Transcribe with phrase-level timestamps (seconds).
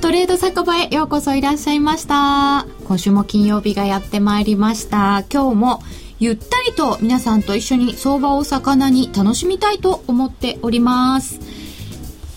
[0.00, 2.66] トレード酒場へようこそいらっしゃいました。
[2.84, 5.24] 今週も金曜日がやってまいりました。
[5.30, 5.82] 今日も
[6.18, 11.38] ゆったりと皆さんと一緒に相場を魚に楽しみたいと思っております。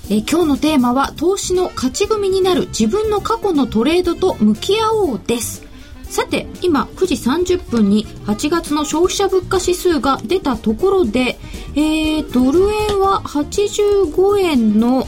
[0.10, 5.64] え今日のテーマは投資の勝ち組になる自分の過去のトレードと向き合おうです。
[6.04, 11.40] さて今9時30分に8月の消費者物価指数が出たところで、
[11.76, 15.08] えー、ドル円は85円の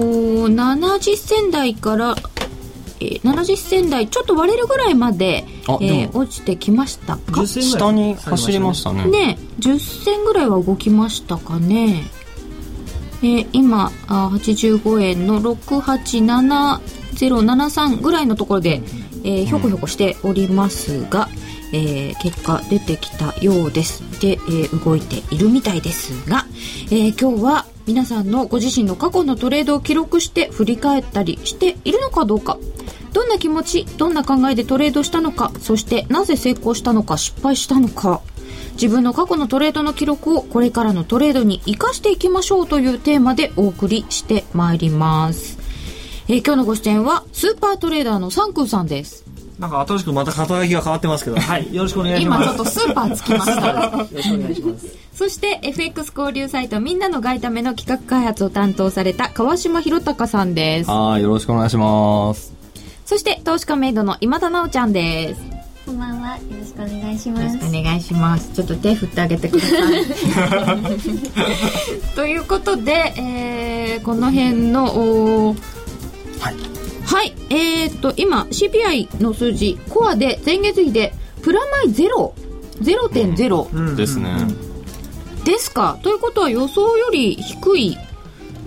[0.00, 2.14] 70銭台から
[2.98, 5.44] えー、70銭台ちょっと割れるぐらいまで
[5.80, 7.44] えー、落ちてきましたか？
[7.46, 12.04] 下に走りましたねね10銭ぐらいは動きましたかね
[13.22, 18.80] えー、今あ85円の687073ぐらいのところで、
[19.24, 21.28] えー、ひょこひょこしておりますが、
[21.72, 26.44] うん、えー、結果出てきたようですで、えー、動いているみたいですが、
[26.90, 32.58] えー、今日は皆さんのご自身の過去のトレードを記録して振り返ったりしているのかどうか。
[33.12, 38.20] どんな気持ちどんな考えでトレードしたのかそしてなぜ成功したのか失敗したのか。
[38.72, 45.58] 自分の過去のトレードの記録をこれからのトレードに生かしていきましょうというテーマでお送りしてまいります、
[46.28, 49.24] えー、今日のご出演はスーパートレーダーのサンクーさんです。
[49.58, 52.44] なんか新しくまた肩書きが変わってますけど、はい、よろしくお願いします。
[52.44, 53.72] 今ちょっとスーパーつきました。
[53.72, 54.86] よろしくお願いします。
[55.14, 60.90] そして FX 交流サイトみんなの外為の企画開発を担当された川島博隆さんです。
[60.90, 62.54] はい、よろしくお願いします。
[63.06, 65.40] そして投資家メイドの今田直ちゃんです。
[65.86, 66.36] こんばんは。
[66.36, 67.56] よろしくお願いします。
[67.56, 68.52] お願いします。
[68.52, 70.96] ちょっと手振ってあげてください。
[72.14, 75.56] ということで、えー、この辺の、はい。
[76.40, 76.56] はい、
[77.50, 82.34] えー、っと、今、CPI の数字、コアで前月比で、プラマイゼロ、
[82.80, 84.34] 0.0、うん、ですね。
[85.44, 85.98] ですか？
[86.02, 87.96] ということは予想より低い。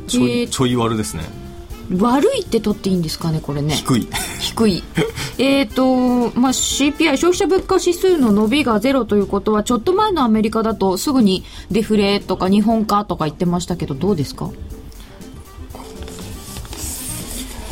[0.07, 1.23] ちょい、ちょい悪ですね。
[1.97, 3.73] 悪いって取っていいんですかね、これね。
[3.73, 4.07] 低い。
[4.39, 4.83] 低い。
[5.39, 14.49] えっと、まあ、CPI、消費者物価指数の伸びがゼロということは、ちょっと前のアメリカだとすぐにデフレとか日本化とか言ってましたけど、どうですか？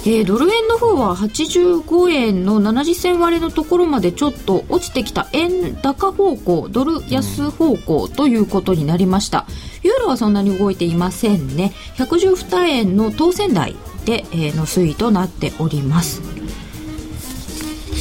[0.08, 5.28] えー、ドル円の方は85円の70銭割れのところまでちょっと落ちてきた。
[5.34, 9.46] 円高方向ドル安方向ということになりました、
[9.84, 11.74] ユーロはそんなに動いていませんね。
[11.98, 13.76] 112円の当選台
[14.06, 16.22] で、え、の推移となっております。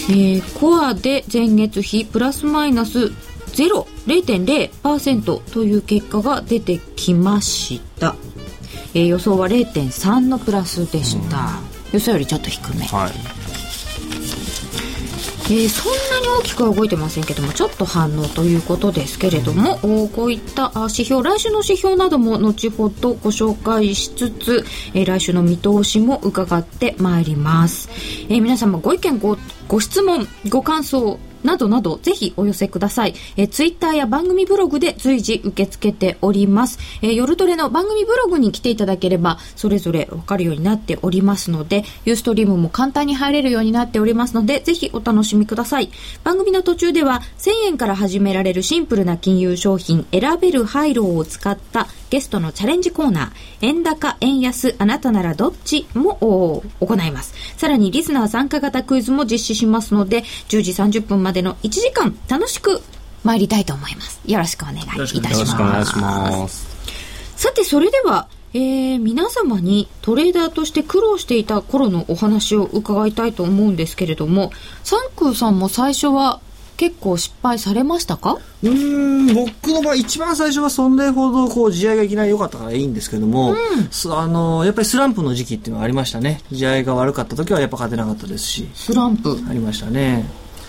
[0.08, 3.06] えー、コアで前月比プラスマイナス
[3.48, 8.14] 0 0.0%という結果が出てきました、
[8.94, 13.46] えー、予想は0.3のプラスでした、予想よりちょっと低め、はい。
[15.48, 27.88] えー、そんなに大きくは動いてませんけどもちょっと反応ということですけれども、うん、こういった指標来週の指標なども後ほどご紹介しつつ、えー、来週の見通しも伺ってまいります、
[28.28, 33.14] えー、皆様ご意見ごご質問ご感想などなどぜひお寄せください。
[33.36, 36.78] えー、ツイッターや番組ブログで随時受け付けております。
[37.02, 45.90] えー、夜トレの番組ブログに来ていただければそれぞれわかるようになっておりますので、ユーストリームも簡単に入れるようになっておりますので、ぜひお楽しみください。
[46.24, 57.34] 番組の途中では1000円から始められるシンプルな金融商品選べるハイローを使ったゲストのチャレンジコーナー、円高、円安、あなたならどっちも行います。
[57.56, 62.82] さらにリスナー参加型クイズも実施しますので、10時30分までの1時間楽しく
[63.24, 64.20] 参りたいと思います。
[64.24, 65.14] よろしくお願いいたします。
[65.14, 66.66] よろしくお願いします。
[67.36, 74.52] さて、それでは、えー、皆様にトレーダーとして苦労していた頃のお話を伺いたいと思うんですけれども、
[74.84, 76.40] サンクーさんも最初は
[76.76, 78.38] 結構失敗されましたか？
[78.62, 90.24] うん僕の場合一番最初はそんなほどこう地合がいきなり良かったからいいんですけども、うん、あのやっぱりスランプの時期っていうのはありましたね地合が悪かった時はやっぱ勝てなかったですしスランプありましたね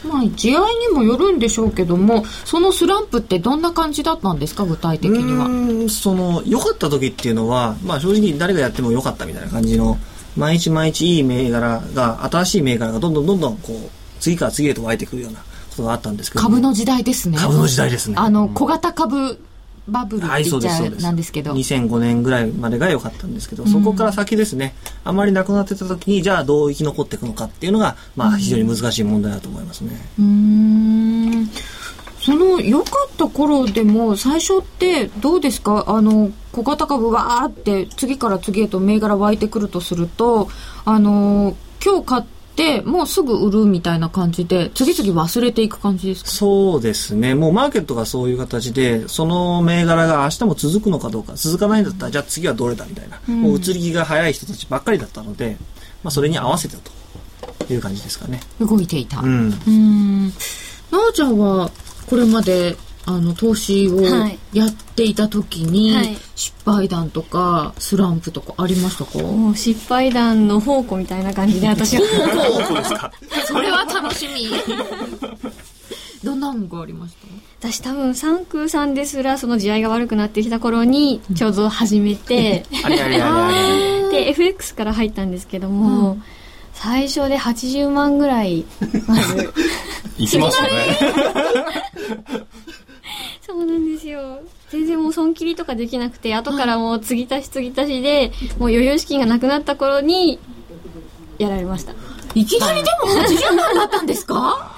[0.06, 0.60] まあ、地合
[0.90, 4.66] にもよるんでしょうけどもそのスランプってどんな感じだったんですか？
[4.66, 5.90] 具体的には。
[5.90, 9.98] その良かった時っていうのは、まあ、正直誰がやっても良かったみたいな感じの
[10.36, 13.90] 毎日毎日いい銘柄が新しい銘柄がどんどんどんどんこう
[14.20, 15.46] 次から次へと湧いてくるようなこ
[15.78, 17.38] とがあったんですけど、株の時代ですね。
[17.38, 18.16] 株の時代ですね。
[18.18, 19.40] あの小型株
[19.88, 24.76] バブルって言っちゃなんですけど、はい、2005年ぐらいまでが良かったんですけど、そこから先ですね。
[25.04, 29.92] あまりなくなってた時にじゃあどう生き残っていくのかっていうのが、まあ、非常に難しい問題だと思いますね。
[30.20, 31.50] うん。
[32.20, 35.86] その良かった頃でも最初ってどうですか？
[35.88, 40.50] あの小型株わーって次から次へと銘柄湧いてくるとすると
[40.84, 42.24] あの今日買っ
[42.86, 46.30] もうすぐ売るみたいな感じで次々忘れていく感じですか？
[46.30, 55.58] そうですねもうマーケットがそういう形でその銘柄が明日も続くのかどうか続かないんだったらじゃあ次はどれだみたいな、うん、もう移り気が早い人たちばっかりだったので
[56.04, 56.78] まあ、それに合わせて
[57.66, 58.40] という感じですかね。
[58.62, 59.20] 動いていた。
[59.20, 59.52] うん。
[59.68, 60.28] うん。
[60.92, 61.72] なおちゃんは、
[62.08, 62.78] これまで、
[63.10, 64.38] あの、投資をはい。
[64.54, 66.18] やっていた時に、はい。
[66.36, 69.20] 失敗談とか、スランプとかありましたか？
[69.20, 72.02] もう失敗談の宝庫みたいな感じで私は。
[73.48, 74.50] それは楽しみ。
[76.24, 77.14] どんなのがありまし
[77.62, 77.70] た？
[77.72, 84.10] 私多分三空さんですらその地合いが悪くなってきた頃にちょうど始めて、あれあれあれあれ。
[84.26, 86.18] で FX から入ったんですけども、
[86.74, 88.66] 最初で80万ぐらい
[89.08, 89.54] まず
[90.18, 90.70] 行きましたね。
[93.48, 94.42] そうなんですよ。
[94.70, 100.40] 全然もう損切りとかできなくて後からもう継ぎ足し継ぎ足しでもう余裕資金がなくなった頃に
[101.38, 101.94] やられました。
[102.36, 104.76] いきなりでも80万だったんですか？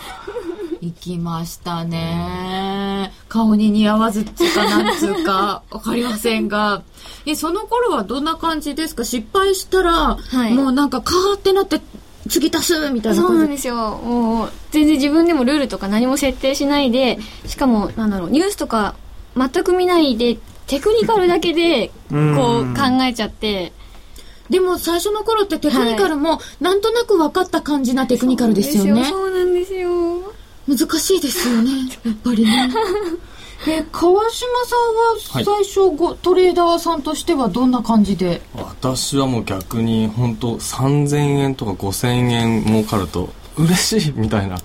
[0.82, 3.12] 行きましたね。
[3.28, 6.84] 顔に似合わずっつうかなんつうかわかりませんが。
[7.26, 9.04] え、その頃はどんな感じですか？
[9.04, 10.18] 失敗したら、
[10.48, 10.54] い。
[10.54, 11.82] もうなんかカーってなって
[12.30, 13.54] 次足すみたいなそうなん感じ。
[13.54, 18.96] ですよもう全然自分でもルールとか何も設定しないでしかもなんだろうニュースとか
[19.36, 20.38] 全く見ないで
[20.68, 23.74] テクニカルだけでこう考えちゃって
[24.50, 29.06] でも最初の頃ってテクニカルもなんとなく分かった感じなテクニカルですよね。
[29.06, 29.90] そうなんですよ
[30.68, 31.72] 難しいですよね。
[32.06, 32.70] やっぱりね。
[33.68, 34.76] え、川島さ
[35.36, 38.42] んは最初ご、トレーダーさんとしてはどんな感じで？
[38.56, 44.58] 私はもう逆に本当3000円とか5000円儲かると嬉しいみたいな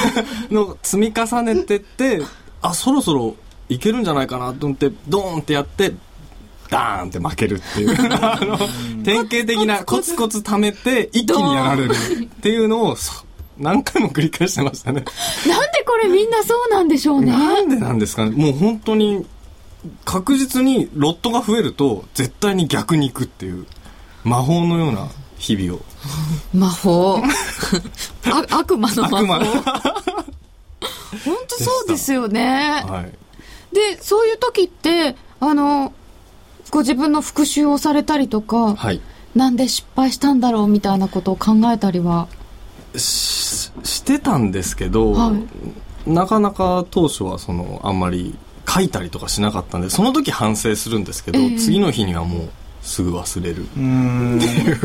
[0.50, 2.22] のを積み重ねてって
[2.62, 3.36] あそろそろ
[3.68, 5.92] いけるんじゃないかなと思ってドーンってやって
[6.70, 7.90] ダーンって負けるっていう。
[8.20, 8.58] あの
[9.04, 13.24] 典型的なコツコツ貯めて一気にやられるっていうのをそ
[13.58, 15.04] 何回も繰り返してましたね
[15.46, 17.32] なんでこれみんなそうなんでしょうね。
[17.32, 19.26] なんでなんですかねもう本当に
[20.04, 23.66] 確実にロットが増えると絶対に逆に行くっていう
[24.24, 25.08] 魔法のような
[25.38, 25.82] 日々を
[26.52, 27.22] 魔法。
[28.26, 29.44] あ悪魔の魔法。
[31.24, 32.84] 本当そうですよね。
[32.86, 33.18] はい
[33.72, 35.92] で、そういう時って、あの、
[36.70, 39.00] ご自分の復習をされたりとか、はい
[39.34, 42.28] なんで失敗したんだろうみたいなことを考えたりは。
[42.96, 45.32] ししてたんですけど、は
[46.06, 48.34] なかなか当初はそのあんまり
[48.68, 52.48] 書いたりとかしなかったんでその時反省するんですけど、ええ次の日にはもう
[52.82, 53.66] すぐ忘れる。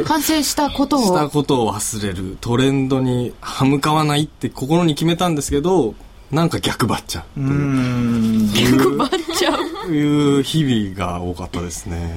[0.05, 1.29] 反省したことしたを。
[1.29, 5.95] ことを忘れるトレンドに歯向かわないって心に決めたんですけど
[6.31, 7.39] なんか逆張っちゃう。
[7.39, 9.59] 逆張っちゃう。
[9.85, 12.13] という日々が多かったですね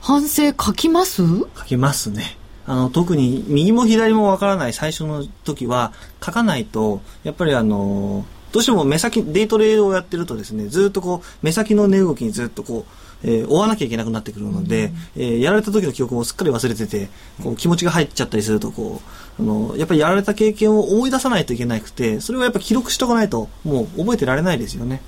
[0.00, 1.22] 反省書きます？
[1.24, 2.36] 書きますね。
[2.66, 5.92] あの、特に右も左もわからない最初の時は
[6.24, 12.92] 書かないと、やっぱりあの、どうしても目先、デイトレをやってるとですね、ずっとこう、目先の値動きにずっとこう、
[13.24, 17.08] えー追わなきゃいけなくなってくるので、えーやられた時の記憶もすっかり忘れてて、
[17.42, 19.00] こう気持ちが入っちゃったりすると、こ
[19.38, 25.00] う、あの、やっぱりやられた経験を思い出さないといけなくて、それをやっぱ記録しとかないと、もう覚えてられないですよね。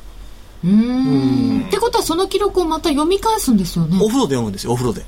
[0.65, 1.67] うーん。
[1.67, 4.07] ってことはその記録をまた読み返すんですよねお。
[4.09, 5.05] 風呂で読むんですよ、お風呂で。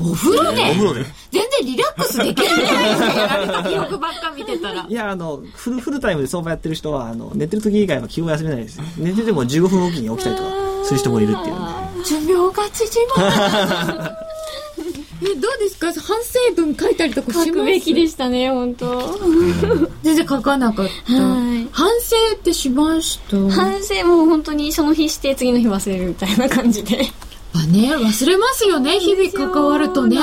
[0.00, 1.04] お風呂でお風呂で。
[1.30, 4.92] 全然リラックスできないですか、やられた記録ばっか見てたらい。
[4.92, 8.84] や、あの、フル、フルタイムで相場やってる人は、あの、寝てる時以外は気を休めないですよ。
[8.96, 10.48] 寝てても15分おきに起きたりとか
[10.84, 11.60] する人もいるっていうね。
[12.04, 14.10] 寿命が縮まる。
[15.20, 15.92] え、どうですか？
[16.00, 17.46] 反省文書いたりとかします？
[17.48, 19.18] 書くべきでしたね本当
[20.04, 21.12] 全然書かなかった。
[21.12, 23.36] はい反省ってしました。
[23.50, 27.04] 反省も本当にその日して次の日忘れるみたいな感じで
[27.54, 30.18] あね、忘れますよね、日々関わるとね。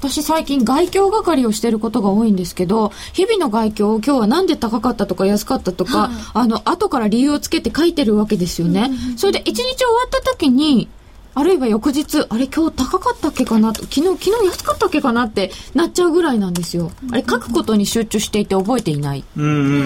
[0.00, 8.90] 私最近外況係をしてることが多いんですけど、日々の外況を今日はなんで高かったとか安かったとか、あの、後から理由をつけて書いてるわけですよね。
[9.16, 10.88] それで一日終わった時に、
[11.34, 16.90] あるいは翌日、あれ今日高かったっけかなと、昨日、昨日安かったっけかなってなっちゃうぐらいなんですよ。
[17.12, 19.24] あれ書くことに集中していて覚えていない。
[19.36, 19.84] うんうんうんう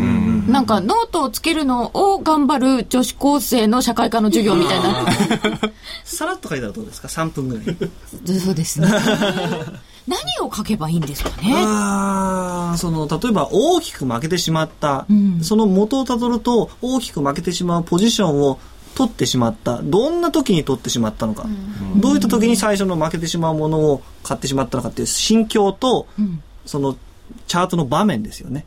[0.00, 0.03] ん。
[0.54, 5.04] なんかノートをつけるのを頑張る女子高生の社会科の授業みたいな。
[6.04, 7.76] さらっと書いたらどうですか ?3 分ぐらい。
[8.38, 8.86] そうですね。
[10.06, 11.52] 何を書けばいいんですかね？
[11.56, 18.60] ああ、その、例えば大きく負けてしまった、んその元をたどると大きく負けてしまうポジションを
[18.94, 19.80] 取ってしまった。
[19.82, 21.46] どんな時に取ってしまったのか。
[21.96, 26.96] どういった時に最初の負けてしまうものを買ってしまったのかっていう心境と、んその
[27.48, 28.66] チャートの場面ですよね。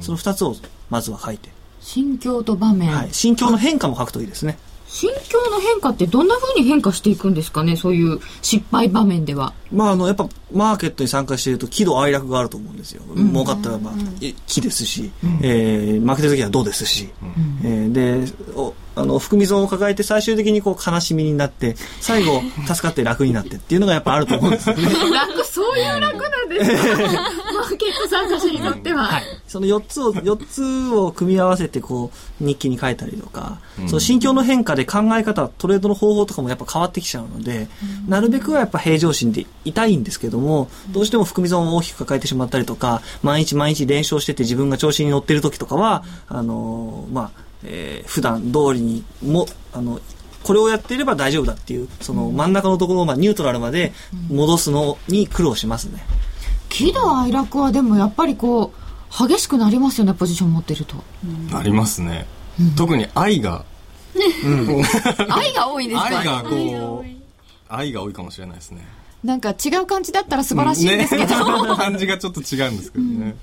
[0.00, 0.56] その2つを
[0.90, 1.50] まずは書いて。
[1.80, 2.90] 心境と場面。
[2.90, 3.08] はい。
[3.12, 4.58] 心境の変化も書くといいですね。
[4.88, 7.76] 心境の変化ってどんな風に変化していくんですかね？
[7.76, 9.52] そういう失敗場面では。
[9.72, 13.02] まあ、あの、やっぱ、マーケットに参加していると、喜怒哀楽があると思うんですよ。
[13.16, 15.10] 儲かったらば、え喜ですし、
[15.42, 17.08] えー負けた時はどうですし、
[17.64, 24.84] えーで、おあの含み損を抱えて最終的にこう悲しみになって最後 助かって楽になってっていうのがやっぱあると思うんですよね。
[25.12, 27.02] 楽そういう楽なんですか
[27.54, 32.10] マーケット参加者にとっては、はい、その4つを4つを組み合わせてこ
[32.40, 37.68] う日記に書いたりとか、うん、その心境の変化で考え方トレードの方法とかもやっぱ変わってきちゃうので、
[38.04, 50.00] うん、なるべくはやっぱ平常心でいたいんですけどもどうしても含み損を大きく抱えてしまったりとか毎日毎日連勝してて自分が調子に乗ってる時とかはあのー、まあえー、普段通りにもあの
[50.42, 53.92] これをやっていれば大丈夫だっていうその真ん中のところをまあニュートラルまで
[54.28, 56.04] 戻すのに苦労しますね。
[56.68, 60.96] 喜怒哀楽はでもやっぱりこう激しくなりますよねポジション持ってると。
[61.50, 62.26] なりますね。
[62.60, 63.64] うん、特に愛が、
[64.44, 64.82] うん、
[65.30, 66.54] 愛が多いですか愛がこう
[67.68, 68.12] 愛が多い。
[68.12, 68.86] かもしれないですね。
[69.24, 73.34] なんか違う感じだったら素晴らしいんですけど、ね、 感じがちょっと違うんですけどね。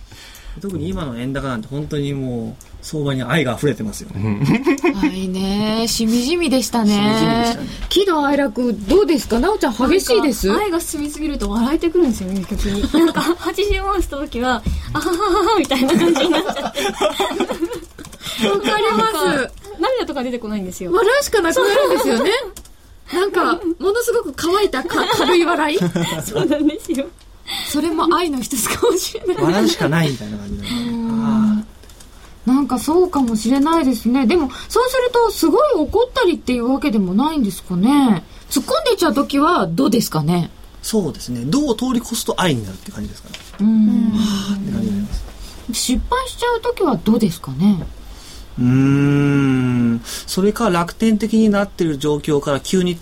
[0.62, 4.40] 特に今の円高なんて本当にもう相場に愛が溢れてますよね。
[4.94, 6.92] はいね、しみじみでしたね。
[6.92, 7.68] しみじみでしたね。
[7.90, 10.52] 喜怒哀楽どうですか、なおちゃん激しいです。
[10.52, 12.82] 愛が進みすぎると笑えてくるんですよね、逆に。
[13.06, 14.62] なんか80万した時は、
[14.94, 16.60] あはははみたいな感じになっちゃって。
[18.50, 19.52] わかります。
[19.80, 20.92] 涙とか出てこないんですよ。
[20.92, 22.32] 笑うしかなくなるんですよね。
[23.14, 27.06] なんか、ものすごく乾いたか 軽い笑いそうなんですよ。
[27.70, 29.44] それも愛の一つかもしれない。
[29.44, 30.64] 笑うしかないみたいな感じ。
[32.46, 34.28] なんかそうかもしれないですね。
[34.28, 38.24] でも、そうすると、すごい怒ったりっていうわけでもないんですかね。
[38.50, 40.50] 突っ込んでちゃう時はどうですかね。
[40.82, 41.46] そうですね。
[41.46, 43.36] どう通り越すと愛になるって感じですかね。
[43.62, 44.12] うん。
[44.12, 45.24] はって感じになります。
[45.72, 47.84] 失敗しちゃう時はどうですかね。
[48.60, 50.02] うん。
[50.04, 53.00] それか楽天的になってる状況から急に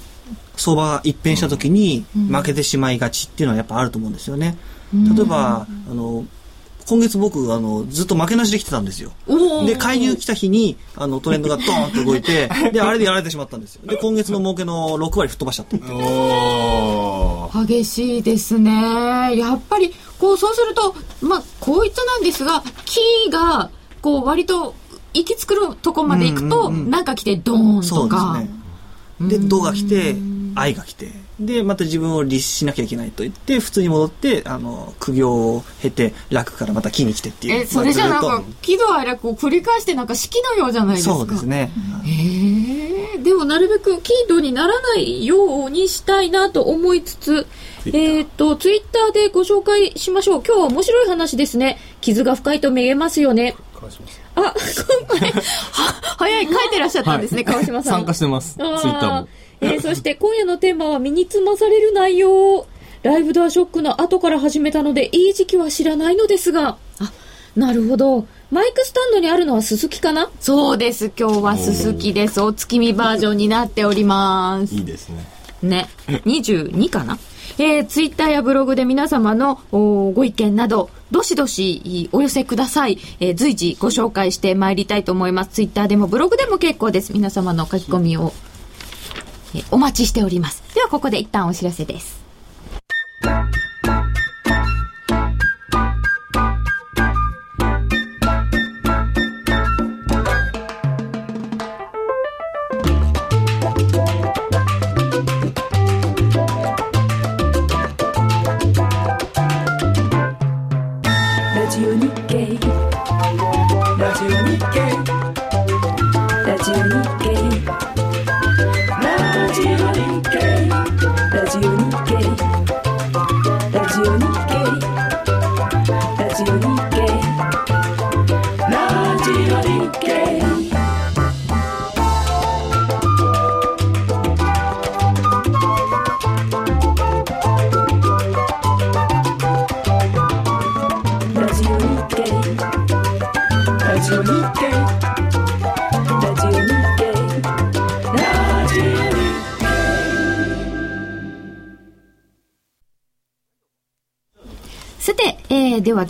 [0.56, 4.58] 相場が一変した時に負けてしまいがちっていうのはやっぱあると思うんですよね。
[4.94, 6.26] 例えば、あの、
[6.88, 9.12] 今月僕、あの、ずっと負けなしで来てたんですよ。
[9.66, 13.82] で、介入来た日に、あの、トレンドがドーンと動いて、 で、あれでやられてしまったんですよ。
[13.86, 15.66] で、今月の儲けの6割吹っ飛ばしちゃっ
[17.54, 17.66] た。
[17.66, 19.36] 激しいですね。
[19.38, 23.70] やっぱり、こう、そうすると、まあ、こういったなんですが、キーが、
[24.02, 24.76] こう、割と、
[25.14, 28.38] 行き着くとこまで行くと、うんうんうん、なんか来てドーンとか。
[29.20, 29.40] そうですね。
[29.40, 30.16] で、ドが来て、
[30.56, 31.12] 愛が来て、
[31.46, 37.62] で、また自分を律しなきゃいけないと言って、普通に戻って、あの、苦行を経て、楽からまた木に来てっていう。
[37.62, 41.16] え、それじゃなんか、喜怒哀楽を繰り返して、なんか式のようじゃないですか。
[41.16, 41.72] そうですね。
[42.06, 47.48] へえでもなるべく喜怒にならないようにしたいなと思いつつ、
[47.86, 50.44] えっ、と、ツイッターでご紹介しましょう。
[50.46, 51.78] 今日は面白い話ですね。
[52.02, 53.56] 傷が深いとめげますよね。
[54.36, 54.54] あ、
[55.08, 55.42] 今回、は、
[56.18, 57.94] 早い、書いてらっしゃったんですね、はい、川島さん。
[57.94, 58.56] 参加してます。
[58.56, 59.28] ツイッターも。
[59.62, 62.68] えー、そして今夜のテーマは身につまされる内容。
[63.04, 66.78] ライブドアショックの後から始めたので、いい時期は知らないのですが。
[67.00, 67.12] あ、
[67.56, 68.28] なるほど。
[68.52, 70.30] マイクスタンドにあるのはすすきかな？
[70.40, 71.12] そうです。
[71.18, 72.42] 今日はすすきです。
[72.42, 74.76] お月見バージョンになっております。
[74.76, 75.26] いいですね。
[75.64, 75.90] ね。
[76.08, 77.18] 22かな？
[77.58, 83.00] えー、ツイッターやブログで皆様のご意見など、どしどしお寄せください。
[83.20, 85.52] えー、随時ご紹介してまいりたいと思います。
[85.52, 87.14] ツイッターでもブログでも結構です。
[87.14, 88.32] 皆様の書き込みを、えー、
[89.72, 90.64] お待ちしております。
[90.74, 92.31] ではここで一旦お知らせです。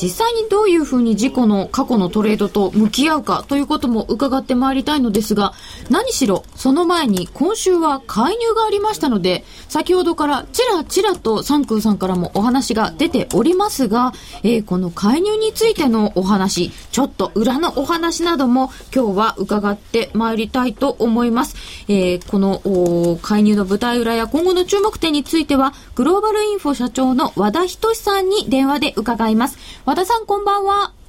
[0.01, 5.53] 実際にどういうふうに事故の過去のトレードと向き合うかということも伺ってまいりたいのですが、
[5.91, 21.57] 何しろその前に今週は介入がありましたので、先ほどからちらちらとサンクーさんからもお話が出ておりますが、えー、この介入についてのお話、ちょっと裏のお話なども今日は伺ってまいりたいと思います。
[21.89, 29.57] えー、この介入の舞台裏や今後の注目点については、グローバルインフォ社長の和田仁さんに電話で伺います。
[29.85, 31.00] 和田さんこんばんは。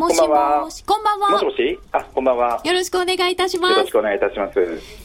[0.00, 1.30] もしもし、こんばんは。
[1.32, 1.78] もしもし？
[1.92, 2.62] あ、こんばんは。
[2.64, 3.72] よろしくお願いいたします。
[3.72, 4.58] よろしくお願いいたします。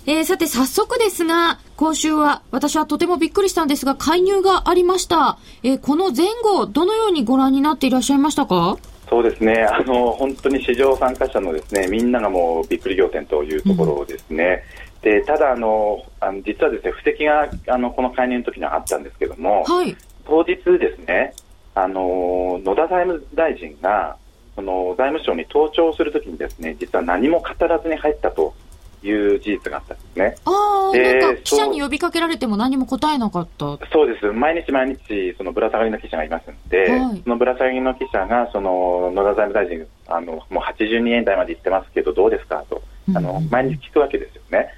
[0.05, 5.37] えー、さて早速ですが、今週は私はとてもびっくりしたんですが、介入がありました。
[5.63, 8.77] えー、この前後、どのようにご覧になっていらっしゃいましたか？
[9.09, 14.63] そうですね、あの本当に市場参加者のですねみんながもうびっくり仰天というところですね、
[15.03, 21.33] うん、でただあの、あの実はですね布石があのこの介入の時にはあったんですけども、はい、当日ですね
[21.75, 24.15] あの野田財務大臣が
[24.55, 28.53] その財務省に登庁するときにですね実は何も語らずに入ったと
[29.03, 30.35] いう事実があったんですね。
[30.45, 33.77] ああ、なんか記者に呼びかけられても何も答えなかった。
[33.91, 34.31] そうです。
[34.31, 42.63] 毎日毎日、そのぶら下がりの記者がいますんで、はい、そのぶら下がりの記者が、その野田財務大臣、あの、もう82円台まで行ってますけど、どうですか？
[42.67, 42.81] と、
[43.13, 44.69] あの、毎日聞くわけですよね。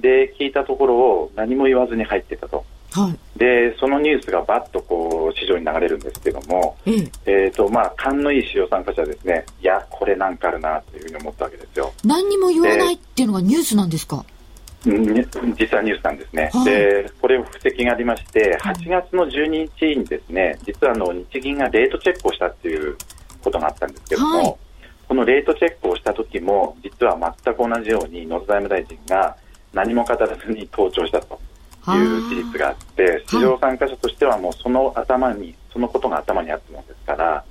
[0.00, 2.64] で、聞いたところを何も言わずに入ってたと。
[3.02, 7.10] はい、で、そのニュースがばっとこう、市場に流れるんですけども、ええ。
[7.26, 11.92] えー、と、まあ、勘のいい市場参加者はですね、いや、これなんかあるな、というふうに思ったわけですよ。
[12.04, 14.24] 何にも言わないっていうのがニュースなんですか？
[14.86, 22.96] 実はニュースなんですね、はい、でこれ、布石がありまして、8月の12日にですね実はあの日銀がレートチェックをしたっていう
[23.42, 24.56] ことがあったんですけども、はい、
[25.08, 29.36] このレートチェックをした時も、実は全く同じように野田財務大臣が
[29.72, 31.40] 何も語らずに登庁したと
[31.94, 37.44] いう事実があって、市場参加者としてはもうその頭に、そのことが頭にあったものですから、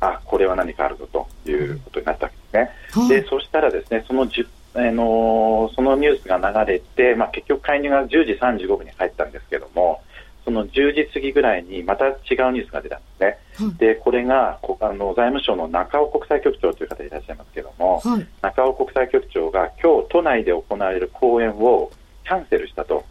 [0.00, 2.70] あこれは何かあるぞということになったわけですね。
[3.00, 10.02] はい、でそしたらですねその10あのそのニュースが流れて、まあ、結局介入が10時35分に入ったんですけども、
[10.44, 12.16] その10時過ぎぐらいにまた違う
[12.52, 13.38] ニュースが出たんですね。
[13.66, 21.90] はい、で、これがあの財務省の中尾国際局長という方いらっしゃいますけども、はい、中尾国際局長が今日都内で行われる講演を
[22.24, 23.04] キャンセルしたと、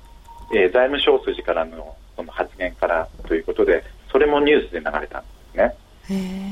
[0.51, 5.75] えー、財務省筋からのその発言からということで、それもニュースで流れたんですね。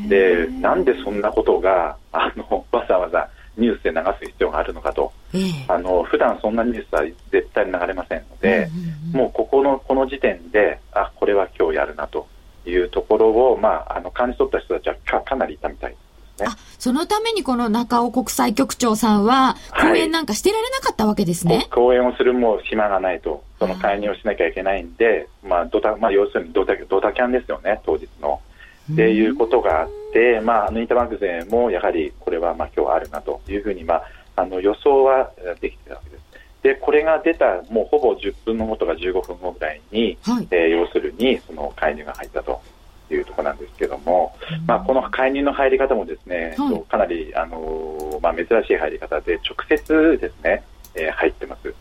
[0.10, 12.28] で、なんでそんなことが、あの、わざわざニュースで流す必要があるのかと、えー、あの普段そんなニュースは絶対に流れませんので、うんうんうん、もうここのこの時点で、あこれは今日やるなと
[12.66, 15.96] いうところを、まあ、あの感じ取った人たちはかかなりいたみたい
[16.40, 16.46] ね。
[16.48, 21.56] あそのためにこの中尾国際局長さんは、講演なんかしてられなかったわけですね。
[21.56, 28.42] はい、講演をするもう暇がないと、その介入をしなきゃいけないんで、まあドタまあ、要するにドタドタキャンですよね、当日の。
[28.92, 34.04] っていうことがあって、まあ、あのインターバンク勢もやはりこれはまあ今日あるなというふうに、まあ、
[34.36, 36.24] あの予想はできてたわけです。
[36.64, 42.62] で、これが出たもうほぼ10分の後とか15分後ぐらいに、はい、えー、要するにその介入が入ったと
[43.12, 44.36] いうところなんですけども、
[44.68, 50.64] まあ、この介入の入り方もですね、はい、かなり、あのまあ、珍しい入り方で直接ですね、
[50.96, 51.74] えー、入ってます。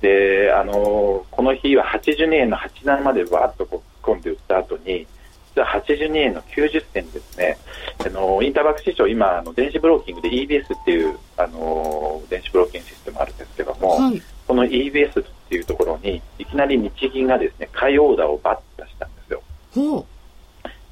[0.00, 5.06] で、あのこの日は82円の87までわーっとこう込んで売った後に、
[5.54, 7.58] 実は82円の90銭ですね、
[8.04, 19.42] あのインターバック市場、今あの、電子ブローキングで EBS っていうあの電子ブローキングシステムあるんですけども、はい、この EBS っていうところに、いきなり日銀がですね買いオーダーをバッと出したんですよ。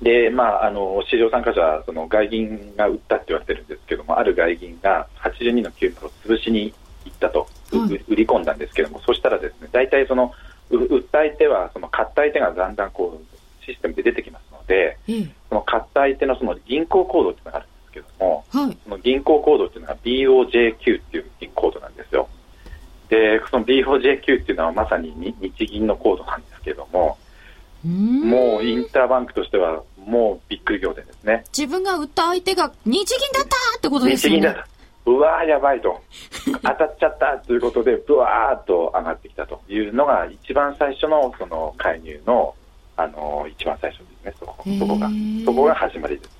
[0.02, 7.40] で、まあ、あの市場参加者はその外銀が売ったって言われてるんですけども、ある外銀が82の9を潰しに行ったと、
[7.72, 10.32] はい、売り込んだんですけども、そしたらですね大体その
[10.70, 22.28] 売った相手はその買った相手がだんだんこうシステムで出てきますので、ええ、その買った相手のその銀行コードっていうのがあるんですけども、はい、その銀行コードっていうのが BOJQ っていう銀コードなんですよ。
[23.08, 27.16] で、その BOJQ っていうのはまさに日銀のコードなんですけども、
[27.86, 31.44] もうインターバンクとしてはもうびっくり仰天ですね。
[31.56, 34.40] 自分が売った相手が日銀だったってことですよね。
[34.40, 34.68] 日銀だった。
[35.06, 36.02] うわーやばいと。
[36.44, 42.54] 当たっちゃったということで、ぶわーっと上がってきたというのが一番最初のその介入の
[42.96, 45.08] あの一番最初ですね、そこそこが、
[45.44, 46.30] そこが始まりです。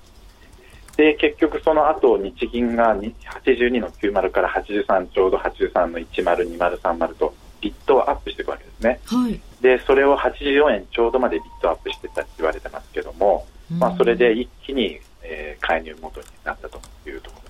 [0.97, 8.99] で、結局その後、日銀が82の90から83、ちょうど83の10、20、30とビットをアップしていくわけですね。
[9.05, 9.39] はい。
[9.61, 17.49] で、それを84円ちょうどまでビットアップしてたって言われてますけども、まあ、それで一気に、えー、介入元になったというところ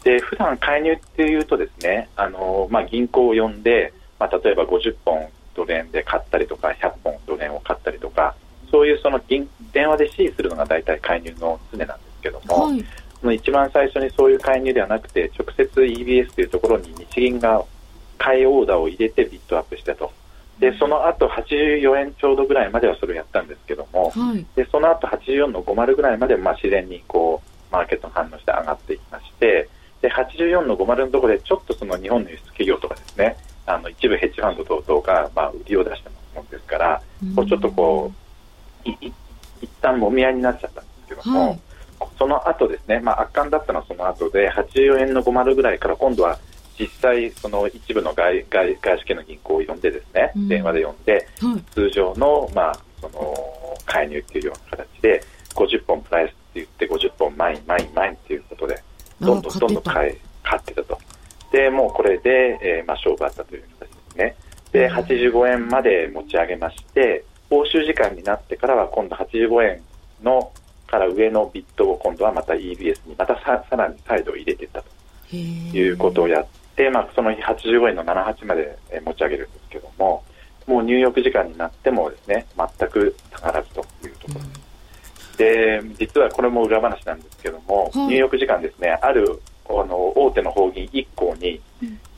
[0.00, 0.04] す。
[0.04, 8.34] で、普段介入っていうとですね、あのまあ、銀行を呼んで、まあ、例えば50本ドル円で買ったりとか、100本ドル円を買ったりとか、
[8.70, 9.48] そういうその電
[9.88, 12.84] 話で指示するのが大体介入の常なんですけども、はい、
[13.20, 17.64] その一番最初にそういう介入ではなくて、直接 EBS というところに日銀が
[18.18, 20.12] 買いオーダーを入れてビットアップしたと。
[20.58, 29.68] で、その後84円ちょうどぐらいまではそれをやったんですけども、はい、でその後84の50ぐらいまでまあ自然にこうマーケットの反応して上がっていきまして、
[30.00, 37.02] で84の50のところでちょっとその日本の輸出企業とかですね、あの一部ヘッジファンド等々がまあ売りを出してますもんですから、
[37.34, 38.12] こうちょっとこ
[38.86, 39.12] う、いい
[39.60, 41.60] 一旦もみ合いになっちゃったんですけども、はい、
[42.18, 46.38] その後後ですね、まあ、圧巻だったのはその後で、84円の50ぐらいから今度は
[46.78, 53.34] 実際、その一部の外外外資系の銀行を呼んでですね、うん、電話で呼んで、はい、通常の,、まあその
[53.86, 55.22] 介入っていうような形で、
[55.54, 58.82] 50本プライスって言って、50本マイン、マイン、マインっていうことで、
[59.20, 60.98] どんどんどんどん買い買ってたと。
[61.52, 64.36] で、もうこれで、えーまあ、勝負あったという形ですね。
[64.72, 69.80] で、85円まで持ち上げまして、報酬時間になってからは今度85円
[70.22, 70.52] の
[70.86, 80.22] から上のビットを今度はまた EBS にまたささらに再度入れていったということをやって、まあ、その日85円の78まで持ち上げるんですけども、
[80.66, 91.60] もう入浴時間になってもですね、全く下がらずというところで、実はこれも裏話なんですけども、入浴時間ですね、あるあの大手の法銀1行に、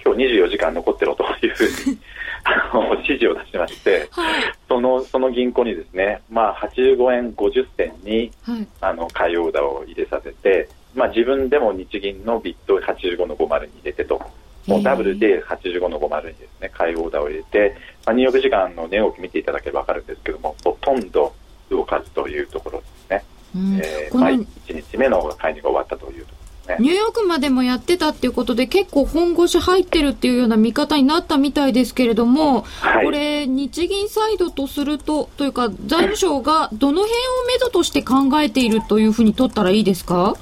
[0.05, 1.99] 今日24時間残ってろというふうに
[2.45, 14.23] あの指示を出しまして、はい、そのその銀行にですね、まあ、85円50銭に、はい、あの買いオーダーを入れさせて、まあ、自分でも日銀のビット85の50に入れてと。
[14.67, 21.35] もうダブルで85の50にですね、買いオーダーを入れて、まあ、入浴時間の値動き見ていただければ分かるんですけども、ほとんど
[21.71, 23.25] 動かずというところですね。
[23.55, 26.77] うん、えー、まあ、1日目の介入が終わったというとね。
[26.79, 37.15] ニューヨークまでもやってたっていうことで、結構本腰入ってるっていうような見方になったみたいですけれども、はい、これ、日銀サイドとすると、というか、財務省がどの辺を
[37.49, 40.37] めどとして考えているというふうに取ったらいいですか？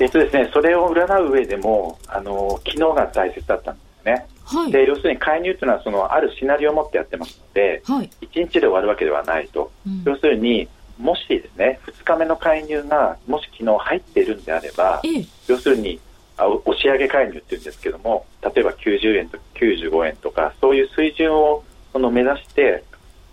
[0.00, 4.26] えっとですね、それを占う上でも、あの、機能が大切だったんですね。
[4.48, 16.00] はい、で要するに介入というのはそのあるシナリオを持ってやってますので、はい、1日で終わるわけではないと、うん、要するにもしですね2日目の介入がもし昨日入っているんであれば、ええ、要するに
[16.38, 22.84] あ押し上げ介入っていうんですけども例えば90円と95円とかそういう水準をその目指して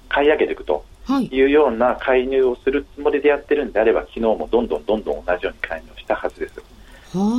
[0.10, 0.84] 買い上げていくと
[1.30, 6.56] いうような介入をするつもりでやってるんであれば昨日もどんどんどんどん同じように介入をしたはずです。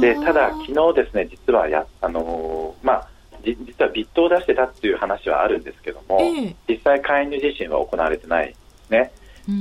[0.01, 3.09] でただ、昨日ですね実はや、あのー、まあ、
[3.43, 8.55] 実はビットを出してたっていう話はあるんですけども、えー、実際介入自身は行われてないで
[8.87, 9.13] すね。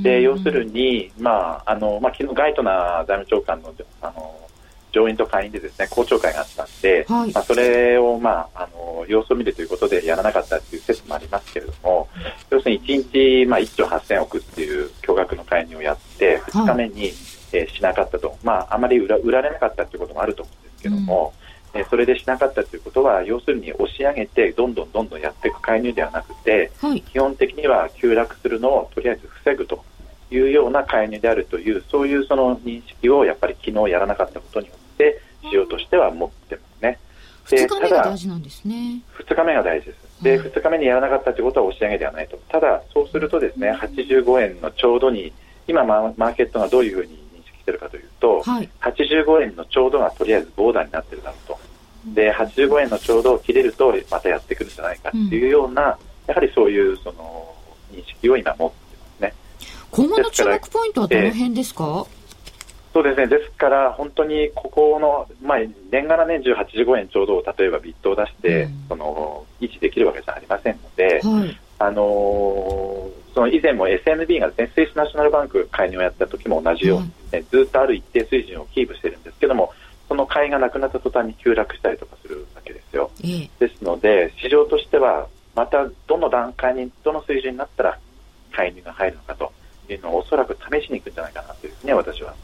[0.02, 4.34] で要するに、まああのまあ、昨日ガイトナー財務長官のあの
[4.96, 12.08] 上院と下院でですね公聴会があったんで、はい、まあ、それを、まあ、あの様子を見るということでやらなかったという説もありますけれども
[12.50, 17.12] 要するに1日、まあ、1兆8000億っていう巨額の介入をやって2日目に、はい、
[17.52, 21.34] えー、しなかったと、まあ、あまり売ら売られなかったということもあると思うんですけども、
[21.74, 29.84] うん、えー、それでしなかったということは要するに押し上げてどんどんどんどんやっていく介入ではなくて、はい、基本的には急落するのをとりあえず防ぐと
[30.30, 34.74] いうような介入であるというそういうその認識をやっぱり昨日やらなかったことによ
[35.48, 36.98] って市場としては持ってますね。
[37.46, 39.02] 2日目が大事なんですね。
[39.18, 40.22] 2日目が大事です。
[40.22, 42.38] で、2日目にやらなかったということは押し上げではないと。
[42.48, 45.32] ただ、そうするとですね、85円のちょうどに、
[45.68, 51.58] 今マーケットがどういうふうに認識しているかというと、はい、85円のちょうどがとりあえずボーダーになっているだろうと。
[52.14, 55.88] で、85円のちょうどを切れると、またやってくるんじゃないかっていうような、うん、
[56.28, 57.54] やはりそういうその
[57.92, 58.86] 認識を今持って
[59.96, 62.06] 今後の注目ポイントはどの辺ですか、
[62.96, 65.58] そうですね、ですから本当にここの、まあ、
[65.90, 79.74] 年がら年中85円ちょうど例えばビットを出して、うん、その維持できるわけじゃありませんので、はい、あのー、その以前も SNB が、ね、スイスナショナルバンク介入をやった時も同じように、ね、ずっとある一定水準をキープしているんですけども、
[80.08, 83.10] その買いがなくなった途端に急落したりとかするわけですよ。
[83.58, 87.98] ですので、市場としては、またどの段階に、どの水準になったら
[88.52, 89.52] 介入が入るのかと。
[89.92, 92.34] いうのをおそらく試しに行くんじゃないかなというふうに私は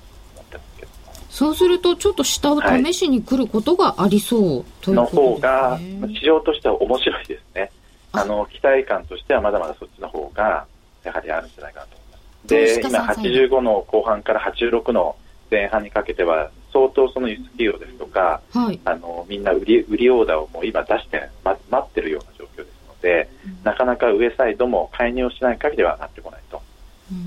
[0.59, 5.23] 思ってますけどそうすると、ちょっと下を試しに来ることがありそう、はい、ということね。
[5.23, 7.71] の方が、市場としては面白いですね。
[8.13, 10.67] あの、期待感としてはまだまだそっちの方が、
[11.05, 13.21] やはりあるんじゃないかなと思います。
[13.23, 15.17] で、今85の後半から86の
[15.51, 26.42] 前半にかけては、相当その輸出企業ですとか、はい、あのみんな売り売りオーダーをもう今出して、ま、待ってるような状況ですので、うん、なかなか上サイドも介入をしない限りはなってこないと。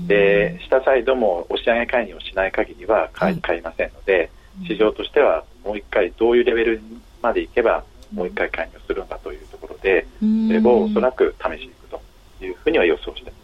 [0.06, 4.30] で下サイドも押し上げ介入をしない限りは買い,、買いませんので、
[4.66, 6.80] 市場としてはもう一回どういうレベル
[7.22, 12.00] までいけばもう一回介入するんだというところで、それをおそらく試しにいくと
[12.44, 13.36] いうふうには予想しています。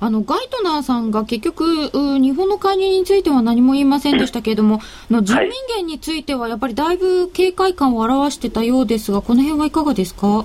[0.00, 10.44] あのガイトナーさんが結局、日本の介入については何も言いませんでしたけれども、の人民元についてはやっぱりだいぶ警戒感を表してたようですが、この辺はいかがですか？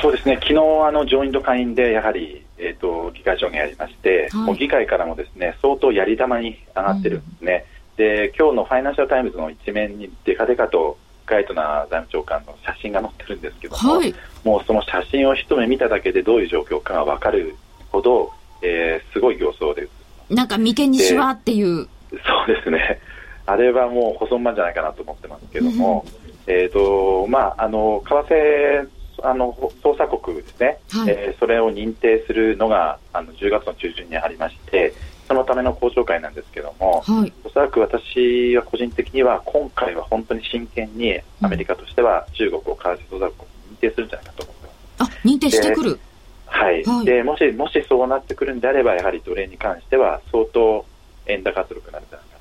[0.00, 0.54] そうですね、昨日
[0.86, 14.14] あの上院と下院でやはりえーと、議会証言やりまして、はい、もう議会からもですね相当やり玉に上がってるんですね、うん、で今日のファイナンシャル・タイムズの一面にデカデカとガイトナー財務長官の写真が載ってるんですけども、はい、
[14.44, 17.56] もうその写真を一目見ただけでどういう状況かが分かる
[17.90, 18.30] ほど、
[18.62, 20.04] えー、すごい形相です。
[20.30, 21.88] なんか眉間にしわっていう。
[22.10, 23.00] そうですね。
[23.46, 26.04] あれはもう細間じゃないかなと思ってますけども、
[26.46, 28.88] うん、えっ、と、まあ、あの、為替、
[29.24, 34.92] あの、捜査国ですね、はい、えー、それを認定するのが、あの、10月の中旬にありまして、
[35.26, 44.66] そのための交渉会なんですけども、はい、おそらく私は個人的には、今回は本当に真剣にアメリカとしては中国を為替捜査国に認定するんじゃないかと思って
[44.98, 45.12] ます。
[45.14, 45.98] あ、認定してくる？
[46.46, 50.84] はい、はい、でもしもしそうなってくるんであれば、やはり奴隷に関しては相当
[51.26, 52.33] 円高圧力になるんじゃないか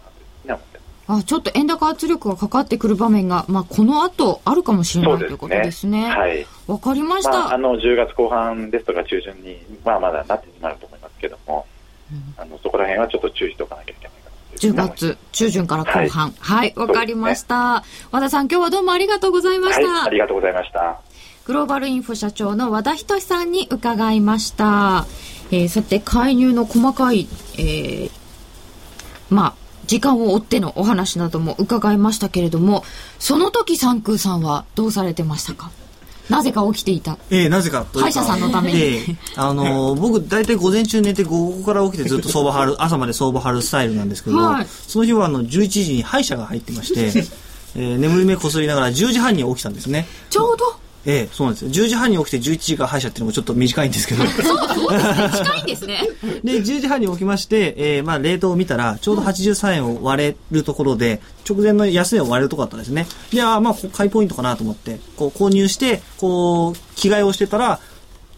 [1.08, 6.06] あちょっと円高圧力がかかってくる場面が、まあ、この後あるかもしれない、ということですね。
[6.06, 6.46] はい。
[6.68, 7.32] わかりました。
[7.32, 11.66] まあ、あの、10月後半ですとか中旬に、まあ、まだなってしまうと思いますけども、
[12.12, 14.58] うん、あのそこら辺はちょっと注意しておかなきゃいけないかな。
[14.58, 16.34] 10月中旬から後半。
[16.39, 19.88] はい、わ、はい、かりました、ね、和田さん、今日はどうもありがとうございました。
[19.88, 21.02] はい、ありがとうございました。
[21.46, 25.06] グローバルインフォ社長の和田仁さんに伺いました。
[25.52, 28.12] えー、さて、介入の細かい、えー、
[29.30, 32.84] まあ、時間を追ってのお話なども伺いましたけれども、
[33.19, 35.72] その時三空さんはどうされてましたか？
[36.30, 37.17] なぜか起きていた。
[37.30, 38.80] ええー、なぜか歯医者さんのために。
[38.82, 47.28] えー、あのー、 僕、大体午前中寝て、午後から起きてずっと相場張る、朝まで相場張るスタイルなんですけど、はい、その日はあの、11時に歯医者が入ってまして、
[47.76, 50.08] えー、眠り目こすりながら10時半に起きたんですね。
[50.30, 51.72] ちょうどええ、そうなんですよ。
[51.72, 54.26] 10時半に起きて11時から歯医者っていうのもちょっと短いんですけど。
[54.26, 55.30] そうそうですね。
[55.34, 56.02] 近いんですね。
[56.44, 63.06] で、10時半に起きまして、えー、まあ、冷凍を見たら、ちょうど83円を割れるところで、直前の安値を割れるところだったんですね。
[63.34, 67.82] で、あまあ、買いポイントかなと思って、こう、購入して、こう、着替えをしてたら、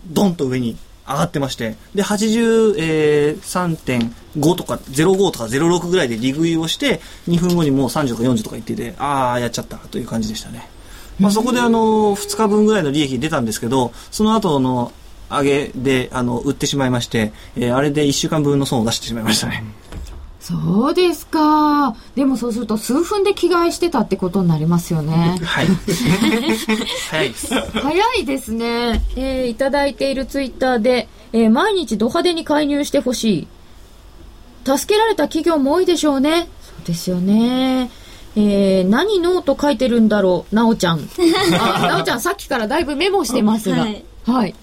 [0.08, 0.75] ドンと上に
[1.08, 10.67] 上がってまして、で、83.5とか05とか06ぐらいで利食いをして、2分後にもう30とか40とか言ってて、ああ、やっちゃったという感じでしたね。
[11.19, 14.91] まあ、そこであの2日分ぐらいの利益出たんですけどその後の
[15.30, 19.63] 上げであの売ってしまいまして、えー、あれで1週間分の損を出してしまいましたね。
[20.39, 21.95] そうですか。
[22.13, 25.39] でもそうすると数分で着替えしてたってことになりますよね。
[25.41, 25.65] はい。
[27.10, 27.47] 早いです。
[27.71, 29.04] 早いですね。
[29.15, 33.47] えー、いただいているツイッターで、えー、毎日ド派手に介入してほし
[34.65, 34.78] い。
[34.78, 36.47] 助けられた企業も多いでしょうね。
[36.62, 37.89] そうですよね。
[38.37, 40.99] えー、何のと書いてるんだろう、なおちゃん。
[41.59, 43.77] あ、なおちゃんさっきからだいぶメモしてますが。
[43.77, 44.55] はい、はい。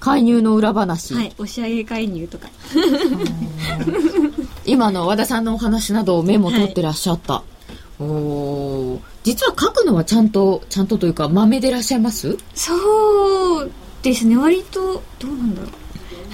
[0.00, 1.14] 介入の裏話。
[1.14, 2.48] はい、押し上げ介入とか。
[4.66, 7.34] 今の和田さんのお話などをメモ取ってらっしゃった。
[7.34, 7.42] は
[8.00, 12.36] い、お実は書くのはちゃんと、ちゃんとというか、豆でいらっしゃいます？
[12.54, 13.70] そう
[14.02, 15.70] ですね、割と、どうなんだろう。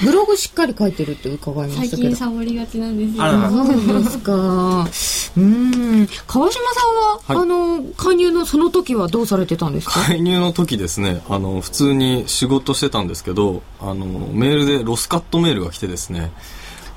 [0.05, 4.89] ブログしっかり書いてるって伺いましたけど最近サボりがちなんですよそうですか
[5.37, 6.09] うん。
[6.27, 10.01] 川島さんは、はい、あの加入のその時はどうされてたんですか？
[10.01, 11.23] 介入の時ですね。
[11.29, 16.33] あの普通に仕事してたんですけどあのメールでロスカットメールが来てですね。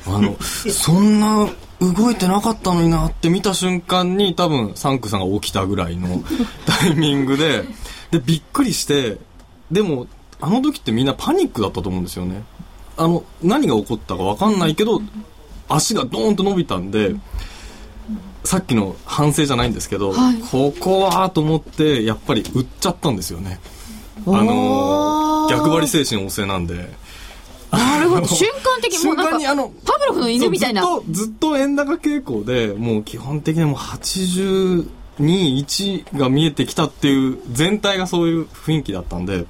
[0.07, 1.47] あの そんな
[1.79, 6.23] 動いてなかったのになって見た瞬間に多分サンクさんが起きたぐらいの
[6.65, 7.65] タイミングで
[8.11, 9.17] でびっくりして
[9.71, 10.07] でも
[10.41, 12.43] あの時ってみんなパニックだったと思うんですよね。
[12.97, 15.01] あの何が起こったか分かんないけど
[15.67, 17.15] 足がドーンと伸びたんで
[18.43, 23.59] さっきの反省じゃないんですけど、はい、ここはと思ってやっぱり売っちゃったんですよね。
[24.27, 26.89] あの逆張り精神旺盛なんで。
[27.71, 28.27] なるほど。
[28.27, 30.81] 瞬間的にもうなんかあのパブロフの犬みたいな。
[30.81, 34.87] ずっとずっと円高傾向でもう基本的にもう82、
[35.19, 39.45] 1が見えてきたっていう全体がそういう雰囲気だったんで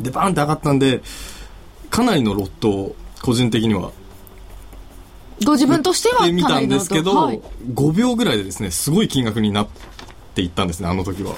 [0.00, 1.02] でバーンって上がったんで
[1.90, 3.92] かなりのロットを個人的には
[5.44, 7.40] ご自分としては見たんですけど、はい、
[7.74, 9.68] 5秒ぐらいでですねすごい金額になっ
[10.34, 11.32] ていったんですねあの時は。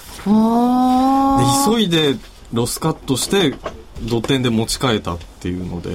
[1.66, 2.16] で急いで
[2.52, 3.54] ロスカットして
[4.02, 5.90] 土点で持ち替えたっていうので。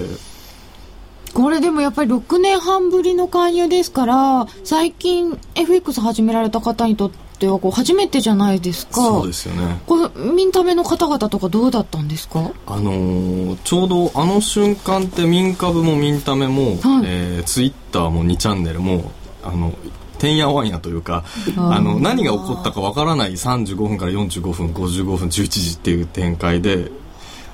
[1.32, 8.95] これでもやっぱり6年半ぶりの介入ですから最近 FX 始められた方にとってってはこう初めてじゃないですか。
[8.95, 12.52] そうですよねこのミンタメの方々とかどうだったんですか？
[12.67, 19.73] あのー、ちょうどあの瞬間って民株もミンタメも、はい、えー、ツイッターも2チャンネルもあの
[20.17, 21.23] てんやわんやというか
[21.56, 26.91] あの何が起こったかわからない35分から45分55分11時っていう展開で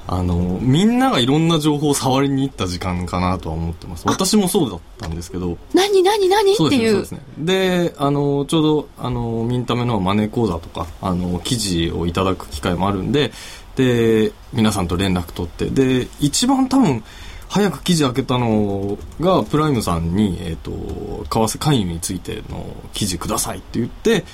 [0.08, 4.08] あのみんながいろんな情報を触りに行った時間かなとは思ってます。
[4.08, 5.58] 私もそうだったんですけど。
[5.74, 6.54] 何何何？
[6.54, 6.92] っていう。
[6.92, 7.22] そうですね。
[7.40, 13.32] であのちょうどあのミンタメのマネー講座とかあの記事をいただく機会もあるんで
[13.76, 17.04] で皆さんと連絡取ってで一番多分
[17.50, 24.26] 早く記事開けたのがプライムさんに、えーと、為替介入についての記事くださいって言って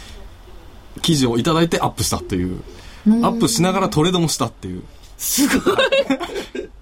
[1.02, 2.62] 記事をいただいてアップしたっていう。
[3.08, 4.84] アップしながらトレードもしたっていう
[5.22, 5.76] すごい。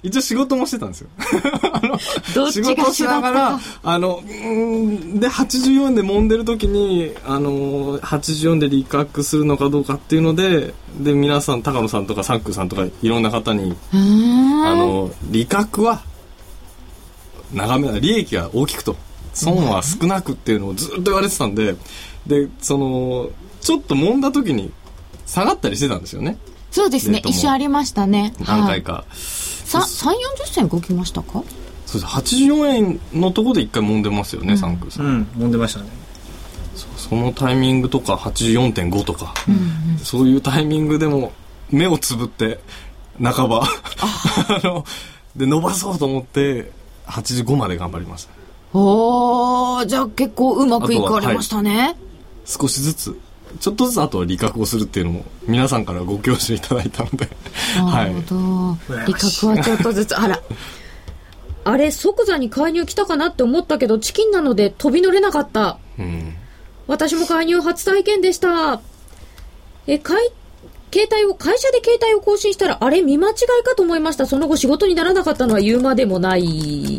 [0.02, 1.10] 一応仕事もしてたんですよ。
[2.52, 13.96] 仕事しながら、あの、うんで、84円で揉んでる時に、あの、84で利確するのかどうかっていうので、で、皆さん、高野さんとかサンクさんとか、いろんな方に、あ
[14.74, 16.02] の、利確は、
[17.54, 18.96] 長めな、利益が大きくと、
[19.34, 21.76] 損は少なくっていうのをずっと言われてたんで、
[22.26, 24.72] で、その、ちょっと揉んだ時に、
[25.26, 26.38] 下がったりしてたんですよね。
[26.72, 27.22] そうですね。
[27.26, 28.34] 一緒ありましたね。
[28.46, 28.94] 何回か。
[28.94, 30.14] はい、さ3 4
[30.46, 31.44] 0銭動きましたか？
[31.86, 32.14] そうです。
[32.14, 35.88] 84円のところで一回揉んでますよね、サンクさん、うん揉んでましたね。
[36.98, 39.34] そのタイミングとか84.5とか、
[40.04, 41.32] そういうタイミングでも
[41.72, 42.60] 目をつぶって
[43.22, 43.64] 半ば。
[43.64, 44.62] あ。
[44.64, 44.86] の
[45.36, 46.72] で伸ばそうと思って
[47.08, 48.32] 85まで頑張りました。
[48.74, 51.98] おーじゃあ結構うまくいかれましたね、
[52.46, 53.20] 少しずつ
[53.60, 57.28] ちょっとずつあとは利確をするっていうのも皆さんからご教授いただいたので
[57.78, 60.42] はないるほど利確はちょっとずつあら
[61.64, 66.36] あれ即座に介入来たかなって思ったけどチキンなので飛び乗れなかったうん
[66.90, 68.82] 私も介入初体験でした。
[69.86, 70.32] え、かい、
[70.92, 74.26] 携帯を、会社で携帯を更新したら、あれ見間違いかと思いました。
[74.26, 76.98] その後仕事にならなかったのは言うまでもない。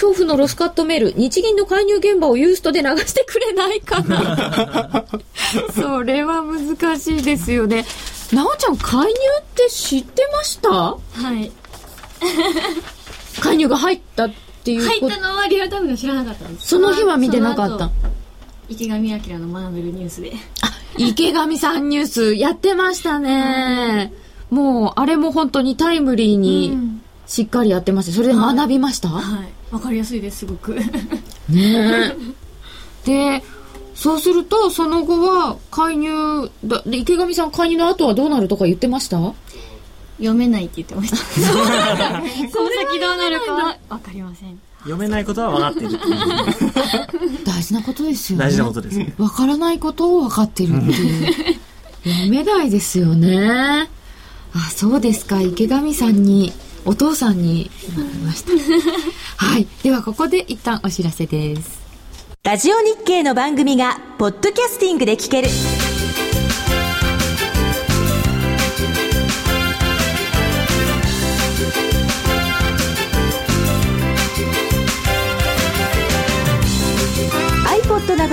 [0.00, 5.04] 恐怖のロスカットメール、日銀の介入現場をユーストで流してくれないかな。
[5.74, 7.84] それは難しいですよね。
[8.32, 9.12] なおちゃん、介入っ
[9.54, 10.70] て知ってました？
[10.70, 10.98] は
[11.34, 11.52] い。
[13.40, 14.30] 介入が入ったっ
[14.64, 16.68] ていう入ったのはリアルタイムでは知らなかったんです。
[16.68, 17.90] その日は見てなかった。
[18.68, 20.32] 池上彰の学べるニュースで。
[20.96, 24.12] 池上さんニュースやってましたね。
[24.50, 27.02] もう、あれも本当にタイムリーうにん。
[27.26, 28.12] しっかりやってました。
[28.12, 30.90] それで学びました、はいわかりやすいですすごくね
[31.48, 32.14] え。
[33.38, 33.42] で、
[33.94, 39.18] そうすると、その後は介入、だで池上さん介入の後はどうなるとか言ってました？
[40.18, 45.98] 読めないって言ってました その先どうなるかはわかりません読めないことは分かっている
[47.46, 48.44] 大事なことですよね。
[48.44, 51.34] 大事なことですねわからないことを分かってるっていう。
[52.04, 53.88] 読めないですよね。
[54.54, 55.40] あ、そうですか。
[55.40, 56.52] 池上さんに、
[56.90, 58.50] お父さんになりました。
[59.46, 59.68] はい。
[59.84, 61.78] では、ここで一旦お知らせです。
[62.42, 65.48] ラジオ日経の番組がポッドキャスティングで聞ける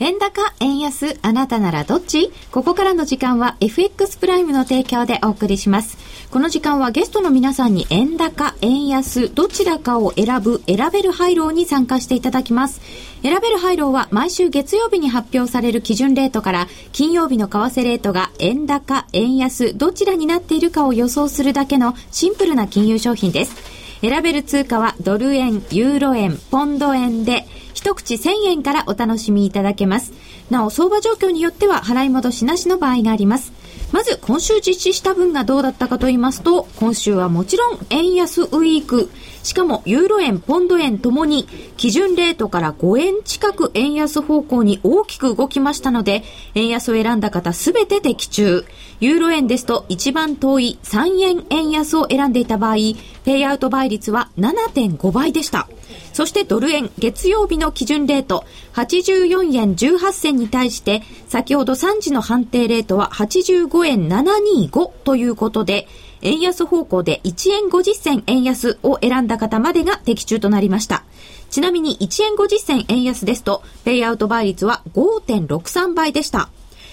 [0.00, 2.32] 円高、円安、あなたならどっち？
[2.50, 5.96] ここからの時間は FX プライムの提供でお送りします。
[6.30, 12.80] この時間はゲストの皆さんに円高、円安、どちらかを選ぶ、選べる配慮に参加していただきます。
[13.22, 23.54] 選べる配慮は毎週月曜日に発表される基準レートから金曜日の為替レートが円高、円安、どちらになっているかを予想するだけのシンプルな金融商品です。
[24.00, 27.46] 選べる通貨はドル円、ユーロ円、ポンド円で、
[27.84, 30.14] 一口1000円からお楽しみいただけます。
[30.48, 33.52] なお、相場状況によっては払い戻しなしの場合があります。
[33.92, 39.10] まず、今週実施した分がどうだったかと言いますと、今週はもちろん円安ウィーク。
[39.42, 48.64] しかも、ユーロ円、ポンド円ともに、基準レートから5円近く円安方向に大きく動きましたので、円安を選んだ方すべて的中。
[49.00, 52.76] ユーロ円ですと、一番遠い3円円安を選んでいた場合、
[53.24, 55.68] ペイアウト倍率は7.5倍でした。
[56.14, 58.44] そしてドル円、月曜日の基準レート、
[58.74, 65.88] 84円18銭に対して、先ほど3時の判定レートは85円725ということで、
[66.22, 71.02] 円安方向で1円50銭円安を選んだ方までが的中となりました。
[71.50, 76.48] ちなみに1円50銭円安ですと、ペイアウト倍率は5.63倍でした。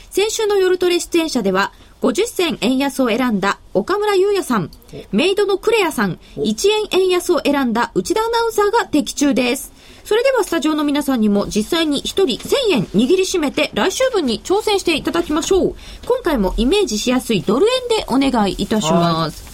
[0.09, 1.71] 先週の夜トレ出演者では、
[2.01, 4.71] 50銭円安を選んだ岡村優也さん、
[5.11, 9.71] メイドのクレアさん、1円円安を選んだ内田アナウンサーが的中です。
[10.03, 15.75] それではスタジオの皆さんにも実際に1人1000円握りしめて来週分に挑戦していただきましょう。
[16.05, 17.67] 今回もイメージしやすいドル
[18.09, 19.51] 円でお願いいたします。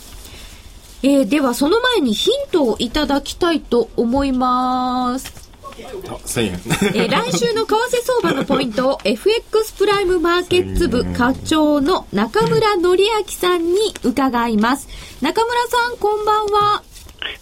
[1.03, 5.46] えー、ではその前にヒントをいただきたいと思います。
[5.83, 6.51] 1000円。
[6.53, 14.87] えー、来週の為替相場のポイントを FX プライムマーケッツ部課長の中村則明さんに伺います。
[15.21, 16.83] 中村さん、こんばんは。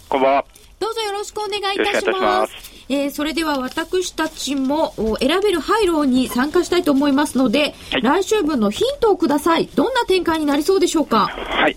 [0.08, 0.44] こんばんは。
[0.78, 2.52] どうぞよろしくお願いいたします。
[2.88, 9.66] えー、それでは私たちも選べる廃炉に参加したいと思いますので、はい、来週分のヒントをください。
[9.74, 11.26] どんな展開になりそうでしょうか？
[11.26, 11.76] はい。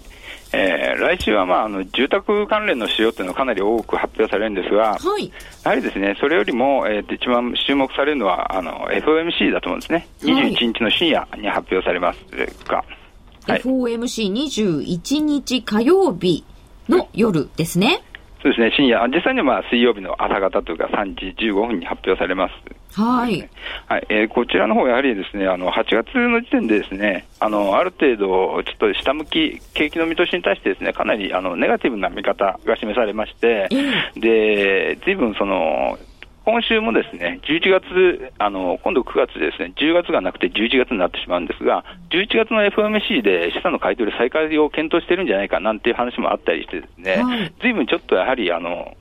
[0.52, 5.32] えー、来週は、まあ、あの住宅関連の使用というのはかなり多く発表されるんですが、はい、
[5.64, 12.20] やはりですねそれよりも、えー、一番注目されるのはあの FOMC だと思うんですね、21日の深夜に発表されます
[12.68, 12.84] が、
[13.47, 16.43] はい、FOMC21 日火曜日
[16.89, 18.02] の夜ですね。
[18.41, 22.79] そうですね、深夜、実際にはまあ水曜日の朝方というか、3時15分に発表されます。
[22.94, 23.50] はい。
[23.88, 24.06] はい。
[24.10, 33.70] えー、こちらの方やはりですね、あの、8月の時点でですね、あの、ある程度、ちょっと下向き、景気の見通しに対してですね、かなり、あの、ネガティブな見方が示されまして、
[34.16, 35.98] で、随分その、
[36.46, 48.98] 今週もですね、11月、あの、今度9月ですね、10月がなくて11月になってしまうんですが、11月の FOMC で資産の買い取り再開を検討してるんじゃないかなんていう話もあったりしてですね、はい、ずいぶんちょっとやはり、あの、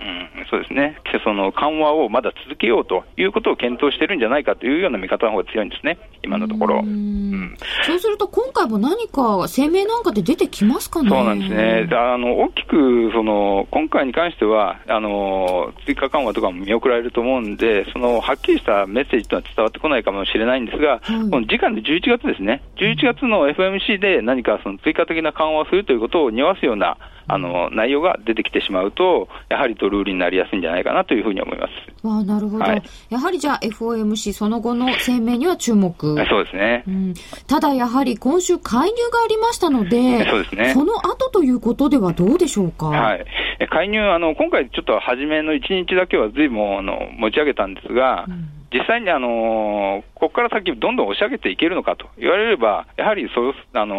[0.00, 6.80] うん、そうですね、その緩和をまだ続けようということを検討してるんじゃないかというような見方の方が強いんですね、今のところ。
[6.80, 11.08] うん、そうすると、今回も何か声明なんかで出てきますかね？
[11.08, 26.96] そうなんですね、あの大きくその今回に関してはあの、追加緩和とかも見送られると思うんで、そのはっきりしたメッセージというのは伝わってこないかもしれないんですが、はい、この次回の11月ですね、11月の FMC で何かその追加的な緩和をするということを匂わすような
[27.26, 31.72] あの内容が出てきてしまうと、やはりドル売りになりやすいんじゃないかなというふうに思います。
[32.06, 35.94] あなるほど、はい、やはりじゃあ、FOMC、その後の声明には注目。
[36.28, 37.14] そうですね、うん、
[37.46, 42.86] ただやはり今週、介入がありましたので、そうですね、その後ということではどうでしょうか？
[42.86, 43.24] はい、
[43.70, 52.08] 介入あの、今回、ちょっと初めの1日だけはずいぶんあの持ち上げたんですが、うん実際に、あのここから先、どんどん押し上げていけるのかと。
[52.18, 53.94] 言われれば、やはりそう、あの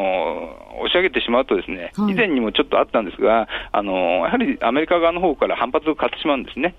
[0.80, 3.94] 押し上げてしまうとですね、以前にもちょっとあったんですが、あの
[4.26, 6.76] やはりアメリカ側の方から反発を買ってしまうんですね。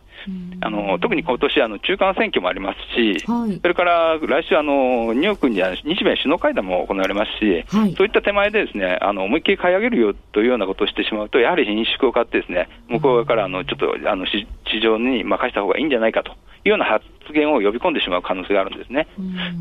[0.61, 14.47] あの特に今年あの中間選挙もありますし、はい、それから来週あの、ニューヨークに日米首脳会談も行われますし、はい、そういった手前でですねあの思いっきり買い上げるよというようなことをしてしまうと、やはり品縮を買って、ですね向こう側からあのちょっとあの市
[14.83, 16.33] 場に任せた方がいいんじゃないかと
[16.67, 19.07] いうような発言を呼び込んでしまう可能性があるんですね。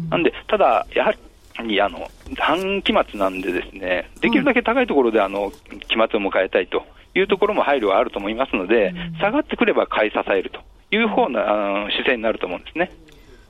[0.10, 1.14] なんで、ただ、やは
[1.64, 5.52] りあの短期末なんで、ですねできるだけ高いところであの
[5.88, 6.84] 期末を迎えたいと
[7.14, 10.60] いうところも配慮はあると思いますので、下がってくれば買い支えると
[10.92, 12.92] いう方なあの姿勢になると思うんですね。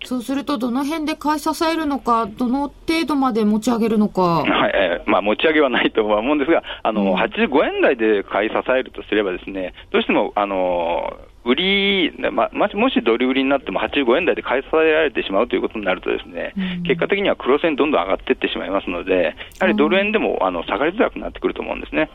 [0.06, 4.22] そうすると、どの辺で買い支えるのか、どの程度まで持ち上げるのか。
[4.22, 22.10] はい、えー、まあ、持ち上げはないとは思うんですが、あの、うん、85円台で買い支えるとすればですね、どうしても、あの、売り、ま、もしドル売りになっても85円台で買い支えられてしまうということになるとですね、うん、結果的には黒線どんどん上がっていってしまいますので、やはりドル円でも、あの、下がりづらくなってくると思うんですね。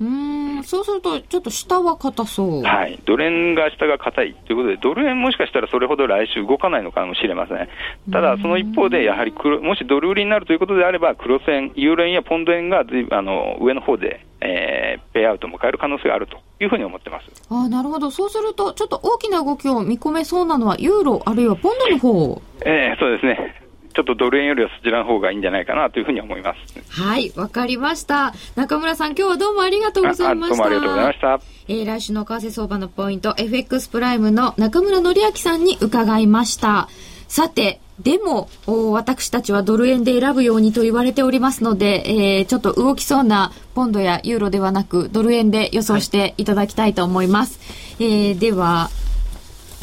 [0.00, 2.62] うんそうすると、ちょっと下は硬そう。
[2.62, 3.00] はい。
[3.06, 7.68] ドル円が下が硬いということで、ドル円もしかしたらそれほど来週動かないのかもしれません。
[8.12, 17.26] ただ、その一方で、やはり黒、もしドル売りになるということであれば、黒線、ユーロ円やポンド円があの上の方で、えー、ペイアウトも変える可能性があるというふうに思ってます。
[17.48, 18.10] あなるほど。
[18.10, 23.65] そうすると、ちょっと大きな動きを見込めそうなのは、ユーロ、あるいはポンドの方ええー、そうですね。
[23.96, 27.00] ちょっとドル円よりはそちらの方がいいんじゃないかなというふうに思います。
[27.00, 28.34] はい、わかりました。
[28.54, 30.56] 中村さん、今日はどうもありがとうございました。
[30.56, 31.40] どうもありがとうございました。
[31.68, 36.90] えー、来週の為替相場のポイント、FX プライムの中村則明さんに伺いました。
[37.26, 47.58] さて、でも、私たちはドル円で選ぶようにと言われておりますので、えー、ちょっと動きそうなポンドやユーロではなく、ドル円で予想していただきたいと思います。
[47.98, 48.90] はい、えー、では、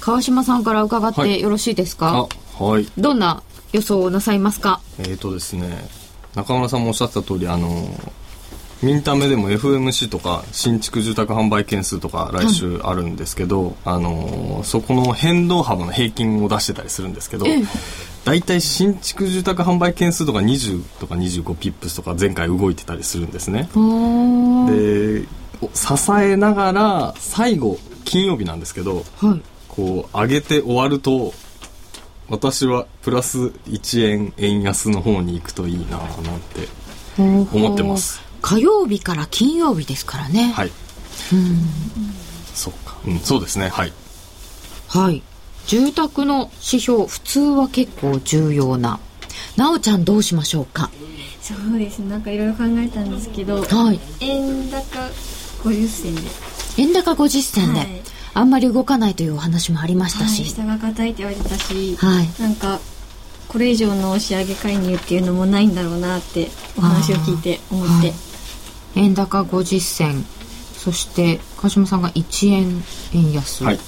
[0.01, 2.27] 川島さんから伺ってよろしいですか、は
[2.59, 2.87] い、はい。
[2.97, 3.41] どんな
[3.73, 4.79] 予想をなさいますか？
[4.99, 5.89] えっ、ー、とですね
[6.35, 7.69] 中村さんもおっしゃった通りあの
[8.81, 17.45] ミンタメでも FMC とか新築住宅販売件数とか来週あるんですけど、はい、あのそこの変動幅の平均を出してたりするんですけど、
[18.25, 23.69] 大体新築住宅販売件数とか20とか25ピップスとか前回動いてたりするんですね。
[24.67, 25.27] で
[25.73, 31.33] 支えながら最後金曜日なんですけど、はい、こう上げて終わると
[32.33, 36.07] 私はプラス1円円安の方に行くといいななん
[36.41, 36.67] て
[37.15, 38.23] 思ってます。
[38.41, 40.51] 火曜日から金曜日ですからね。
[40.55, 40.71] はい。
[41.31, 41.61] うん。
[42.55, 43.69] そうか、うん、そうですね。
[43.69, 43.93] はい。
[44.87, 45.21] はい。
[45.67, 48.99] 住宅の指標、普通は結構重要な。
[49.55, 50.89] なおちゃんどうしましょうか？
[51.39, 52.09] そうですね。
[52.09, 53.99] なんかいろいろ考えたんですけど、はい。
[54.21, 54.79] 円高
[55.69, 56.21] 50銭で。
[56.77, 58.01] 円高50銭で、はい
[58.33, 60.45] あんまり動かないというお話もありましたはい、し。
[60.45, 62.79] 下が硬いって言われてたし、はいなんか
[63.47, 68.33] これ以上の押し上げ介入っていうのもないんだろうなってお話を聞いて思って、はい
[68.95, 70.25] 円高50銭。
[70.77, 73.63] そして、川島さんが1円円安。
[73.63, 73.79] はい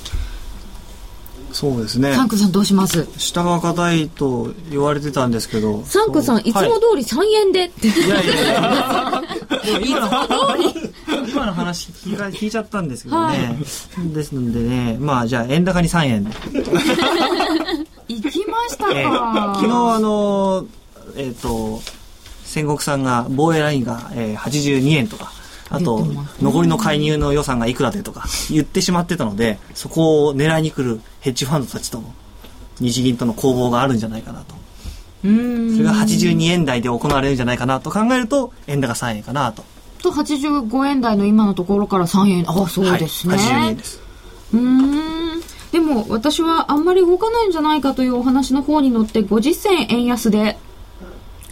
[1.56, 2.14] そうですね。
[2.14, 3.08] サンクさんどうします？
[3.18, 5.84] 下が硬いと言われてたんですけど。
[5.86, 7.66] サンクさん、いつもはい通り3円で。
[7.68, 7.88] って。
[7.88, 9.22] いやいやいや。
[9.64, 10.08] でも今の
[11.30, 13.58] 今の話聞い聞いちゃったんですけどね、
[14.14, 16.24] ですのでねまあじゃあ円高に3円。
[16.26, 16.32] で
[18.10, 19.53] 行きましたえーか。
[19.56, 20.66] 昨日あの
[21.16, 21.82] えっ、と
[22.43, 25.32] 戦国さんが防衛ラインが、えー82円とか。
[25.68, 26.06] あと
[26.43, 32.13] 残りの介入の予算がいくらでとか言ってしまってたのでそこを狙いに来るヘッジファンドたちとの
[32.80, 34.53] 日銀との攻防があるんじゃないかなと
[35.23, 35.76] うーん。
[35.76, 39.63] それが82円台で行われるんじゃないかなと考えると円高3円かなと
[40.03, 42.45] と85円台の今のところから3円。
[42.47, 43.38] あ、そうですね。
[43.38, 43.99] はい、82円です
[44.53, 45.41] うーん。
[45.71, 50.59] でも私はあんまり動かないんじゃないかというお話の方に乗って50銭円安で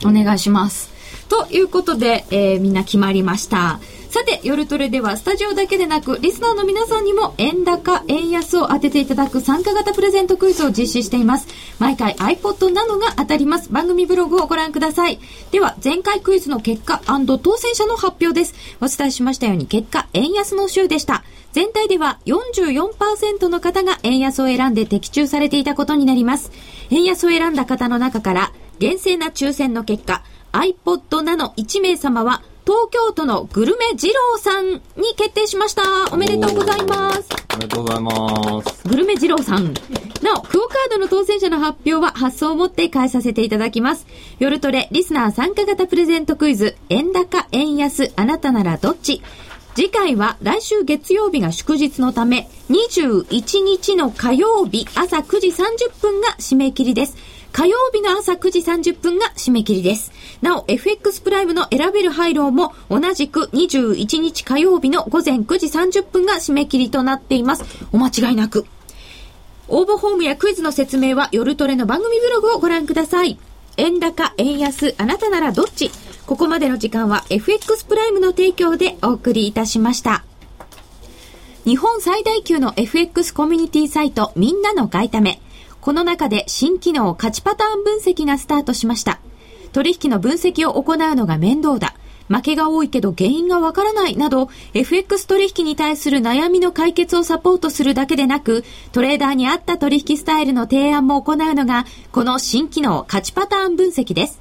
[0.05, 0.91] お願いします。
[1.29, 3.79] ということで、えーみんな決まりました。
[4.13, 11.47] さて、夜トレではスタジオだけでなく、リスナーの皆さんにも円高、円安を当てていただく参加型プレゼントクイズを実施しています。
[11.79, 13.71] 毎回 iPod などが当たります。
[13.71, 15.19] 番組ブログをご覧ください。
[15.49, 18.53] では、前回クイズの結果当選者の発表です。
[18.81, 21.23] お伝えしましたように、結果、円安の週でした。
[21.51, 26.51] 全体では44%の方が円安を選んで的中されていたことになります。
[26.91, 34.81] 円安を選んだ方の中から、厳正な抽選の結果、iPod ナノ1名様は、東京都のグルメ二郎さんに
[35.17, 35.81] 決定しました。
[36.13, 37.27] おめでとうございます。
[37.55, 38.87] おめでとうございます。
[38.87, 39.73] グルメ二郎さん。
[40.21, 44.07] なお、クオカードの当選者の発表は発送をもって返させていただきます。
[44.39, 49.21] 夜トレ、リスナー参加型プレゼントクイズ、円高、円安、あなたならどっち？
[49.75, 57.17] 次回は来週月曜日が祝日のため、21日の火曜日朝9時30分が締め切りです。
[57.53, 60.11] 火曜日の朝9時30分が締め切りです。
[60.41, 67.63] なお、FX プライムの選べる配慮も同じく21日火曜日の午前9時30分が締め切りとなっています。
[67.91, 68.65] お間違いなく。
[69.67, 73.37] 応募フォームやクイズの説明は夜トレの番組ブログをご覧ください。
[73.77, 75.91] 円高、円安、あなたならどっち
[76.25, 80.23] ここまでの時間は FX プライムの提供でお送りいたしました。
[81.65, 85.39] 日本最大級の FX コミュニティサイトみんなの買いため。
[85.83, 89.19] この中で新機能価値パターン分析がスタートしました。
[89.73, 91.93] 取引の分析を行うのが面倒だ。
[92.29, 98.63] 負けが多いけど原因がわからないなど、FX 取引に対する悩みの解決をサポートするだけでなく、
[98.93, 104.39] トレーダーに合った取引スタイルの提案も行うのが、この新機能価値パターン分析です。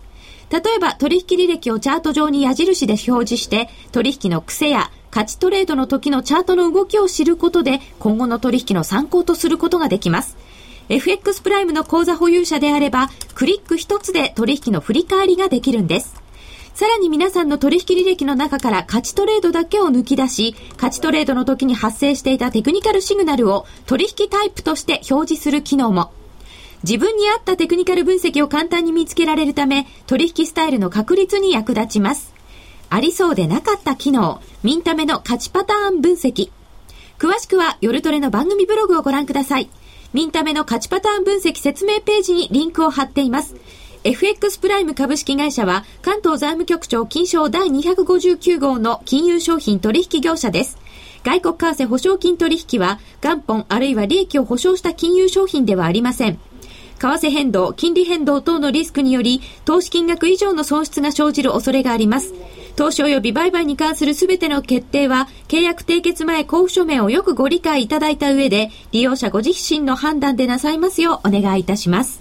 [0.49, 10.37] 例えば取引履歴をチャート上に矢印で表示して、取引の癖や価値トレードの時のチャートの動きを知ることで、今後の取引の参考とすることができます。
[10.89, 16.23] FX プライムの口座保有者であれば、クリック一つで取引の振り返りができるんです。
[16.75, 26.13] さらに皆さんの取引履歴の中から価値トレードだけを抜き出し、価値トレードの時に発生していたテクニカルシグナルを取引タイプとして表示する機能も。
[26.83, 32.33] 自分に合ったテクニカル分析を簡単に見つけられるため、取引スタイルの確立に役立ちます。
[32.89, 36.51] ありそうでなかった機能、ミンタメの価値パターン分析。
[37.19, 39.71] 詳しくは夜トレの番組ブログをご覧ください。
[40.13, 43.55] ミンタメの価値パターン分析説明ページにリンクを貼っています。
[44.05, 50.77] FX プライム株式会社は関東財務局長金賞第259号の金融商品取引業者です。
[51.25, 56.39] 外国為替保証金取引は元本あるいは利益を保証した金融商品ではありません。
[56.99, 62.33] 為替変動、金利変動等のリスクにより、投資金額以上の損失が生じる恐れがあります。
[62.77, 72.21] 投資及び売買に関するすべての決定は、契約締結前交付書面をよくご理解いただいた上で、利用者ご自身の判断でなさいますようお願いいたします。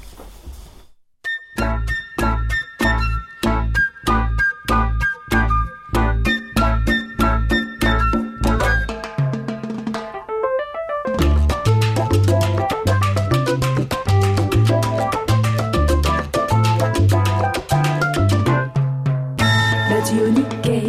[20.01, 20.81] ラジオ日経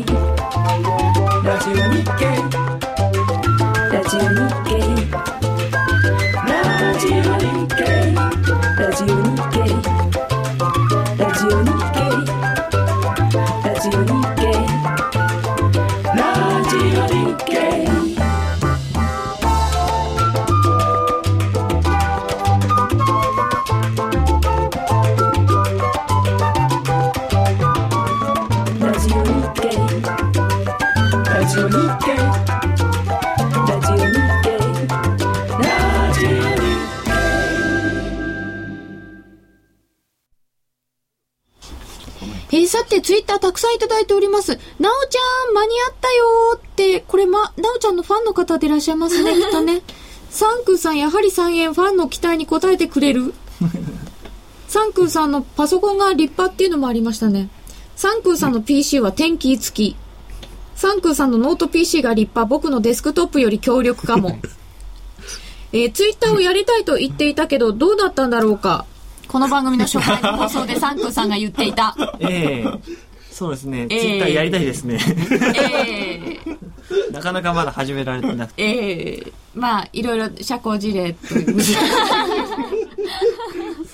[1.45, 2.82] ラジオ日経
[43.33, 44.53] ターたくさんいただいております。
[44.78, 49.83] なおちゃん、間に合ったよーって、これま、なおちゃんのファンの方でいらっしゃいますね、 きっとね。
[50.30, 53.35] サンクーさん、やはり3円、ファンの期待に応えてくれる。
[54.68, 57.49] サンクーさんのパソコンが立派っていうのもありましたね。
[57.97, 59.97] 三空さんの PC は天気付き。
[60.74, 64.39] サンクーさんのノート PC が立派、僕のデスクトップより強力かも。
[65.72, 68.85] えーツイッターをやりたいと言っていたけど、どうだったんだろうか。
[69.28, 71.95] この番組の初回の放送でサンクーさんが言っていた。
[72.20, 73.12] ええ
[73.43, 75.01] そうですね、ええツイッターやりたいですね。
[75.57, 78.62] ええ なかなかまだ始められてなくて。
[78.62, 81.61] ええまあ、いろいろ社交辞令という。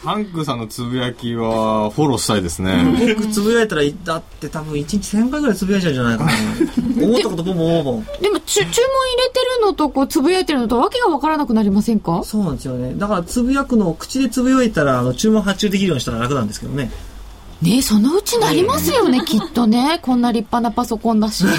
[0.03, 3.15] サンクさんのつぶやきはフォローしたいですね。
[3.17, 6.31] 僕つぶやいたら、だって多分1日1000回ぐらいつぶやいちゃうんじゃないかな。
[7.03, 8.03] 思ったことボンボンボ。
[8.21, 12.23] でも、ち注文入れてるのと、こう、つぶやいてるのと、わけがわからなくなりませんか？
[12.25, 12.95] そうなんですよね。
[12.97, 16.91] だからつぶやくのを口でつぶやいたら、あの、注文発注できるようにしたら楽なんですけどね。
[17.63, 19.99] ねそのうちなりますよね、きっとね。
[20.03, 21.45] こんな立派なパソコンだし。
[21.47, 21.51] な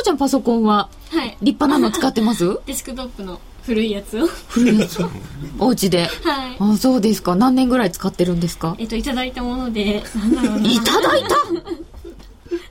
[0.00, 2.60] おちゃんパソコンは、はい立派なの使ってます？
[2.66, 5.00] デスクトップの古いやつを古いやつ？
[5.58, 6.02] お家で？
[6.22, 7.34] はいあ、そうですか。
[7.34, 8.76] 何年ぐらい使ってるんですか？
[8.78, 11.36] えっといただいたものでなんだろうないただいた？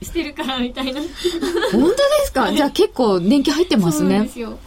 [0.02, 1.00] してるからみたいな
[1.72, 2.52] 本当ですか？
[2.52, 4.32] じゃあ結構年季入ってますねそうで。
[4.32, 4.58] すよ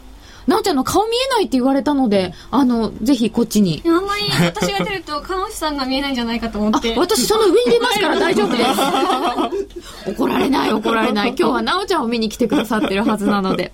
[0.48, 3.82] なおちゃんの顔見えないって言われたので、あの、ぜひこっちに。
[3.86, 10.12] あんまり私が出ると看護師さんが見えないんじゃないかと思あって、私その上に出ますから大丈夫です。
[10.12, 11.30] 怒られない、怒られない。
[11.30, 13.72] 今日はなおちゃんを見に来てくださってるはずなので。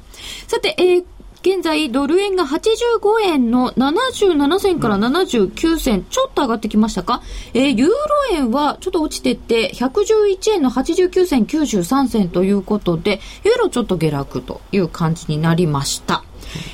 [0.47, 1.03] さて、えー
[1.43, 7.23] 現在、ドル円が85円の77銭から79銭、ちょっと上がってきましたか？
[7.55, 7.95] えーユーロ
[8.33, 16.23] 円はちょっと落ちてって、111円の89銭93銭ということで、ユーロちょっと下落という感じになりました。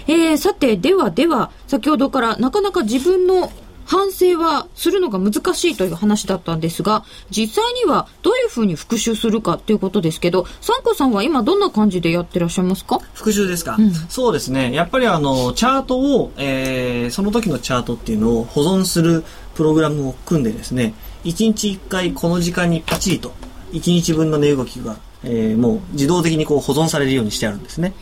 [0.07, 3.51] えーさて、ではでは、先ほどからなかなか自分の
[3.85, 12.99] 反省はするのが難しいという話だったんですが、実際にはどういうふうに復習するかっていうことですけど、サンコさんは今どんな感じでやってらっしゃいますか？
[13.13, 13.93] 復習ですか、うん。
[13.93, 14.73] そうですね。
[14.73, 19.23] やっぱりあの、チャートを、えーその時のチャートっていうのを保存する
[19.55, 23.31] プログラムを組んでですね、1日1回この時間にパチリと、
[23.71, 27.93] 1日分の値動きが、えーもう自動的にこう保存されるようにしてあるんですね。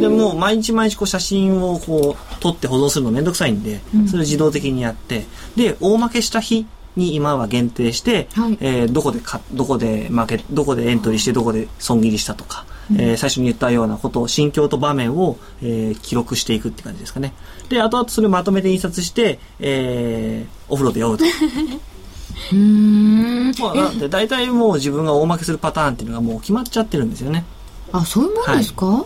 [0.00, 5.24] でもう毎日毎日こう写真をこう撮って保存するのめんどくさいんで、それを自動的にやって、
[5.56, 17.32] で、大負けした日に今は限定して、はいえーどこでか、どこで負け、どこでエントリーして、どこで損切りしたとか、えー最初に言ったようなことを、心境と場面を、えー記録していくって感じですかね。
[17.68, 21.24] で、後々それをまとめて印刷して、えーお風呂で読むと。
[22.52, 23.52] うーん。
[23.60, 27.44] まあ、なんで大体もう自分が大負けするパターンっていうのがもう決まっちゃってるんですよね。
[27.92, 29.04] あ、そういうもんですか、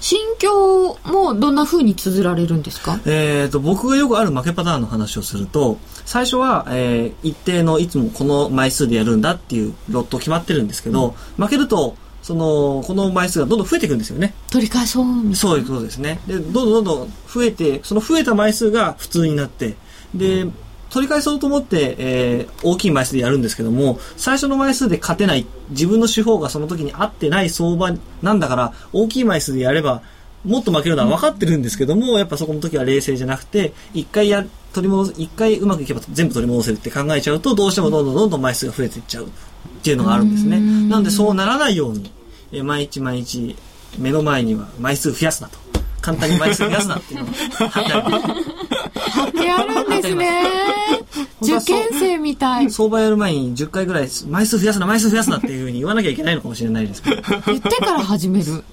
[0.00, 2.98] 心境もどんな風に綴られるんですか？
[3.06, 14.34] えー、と僕がよくある負けパターンの話をすると最初は、えー一定のいつもこの枚数でやるんだっていうロット決まってるんですけど、負けるとそのこの枚数がどんどん増えていくんですよね。
[14.50, 16.20] 取り返そうみたいそういうことですね。
[16.26, 19.76] でどんどんどんどん増えてその増えた枚数が普通になって
[20.14, 20.46] で
[20.92, 30.02] 取り返そうと思って、えー大きい枚数でやるんですけども最初の枚数で勝てない自分の手法がその時に合ってない相場なんだから大きい枚数でやれば
[30.44, 39.28] もっと負けるのは分かってるんですけども、やっぱそこの時は冷静じゃなくて、一回や、取り戻す、一回うまくいけば全部取り戻せるって考えちゃうと、どうしてもどんどんどんどん枚数が増えていっちゃうっ
[39.82, 40.58] ていうのがあるんですね。
[40.88, 42.10] なのでそうならないように、
[42.52, 43.56] えー毎日毎日
[43.98, 45.58] 目の前には枚数増やすなと。
[46.00, 47.28] 簡単に枚数増やすなっていうのを。
[49.44, 50.71] やるんですね。
[51.42, 52.70] 受験生みたい。
[52.70, 57.22] 相場やる前に10回ぐらい枚数増やすな、枚数増やすなっていうふうに言わなきゃいけないのかもしれないですけど。
[57.46, 58.64] 言ってから始める。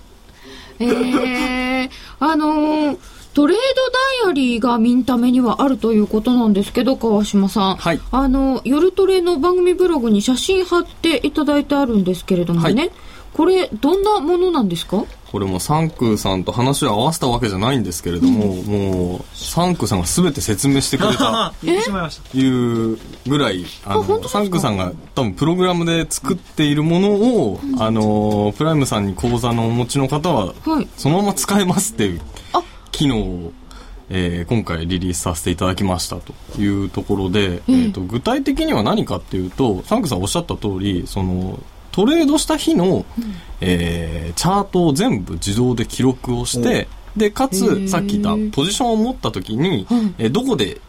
[0.80, 1.90] えー、
[2.20, 2.98] あのー
[3.32, 7.76] トレードダイアリーがミンタメにはあるということなんですけど、川島さん。
[7.76, 12.82] はいあの、夜トレの番組ブログに写真貼っていただいてあるんですけれどもね。
[12.82, 12.92] はい
[13.34, 15.06] これ、どんなものなんですか？
[15.32, 22.30] これもサンクーさんと話を合わせたわけじゃないんですけれども、もう、サンクーさんが全て説明してくれたいました。
[22.32, 30.88] というぐらい、あの、サンクーさんが多分プログラムで作っているものを、あの、プライムさんに講座のお持ちの方は、はい。
[30.98, 32.22] そのまま使えますっていう
[32.54, 33.54] あ機能を、
[34.10, 41.60] えー今回リリースさせていただきましたというところで、えーと具体的には何かっていうとサンクさんおっしゃった通りその
[42.00, 43.06] トレードした日の、
[43.60, 46.88] えーチャートを全部自動で記録をして、
[47.18, 50.80] でかつさっき言ったポジションを持った時に、はいえーどこで、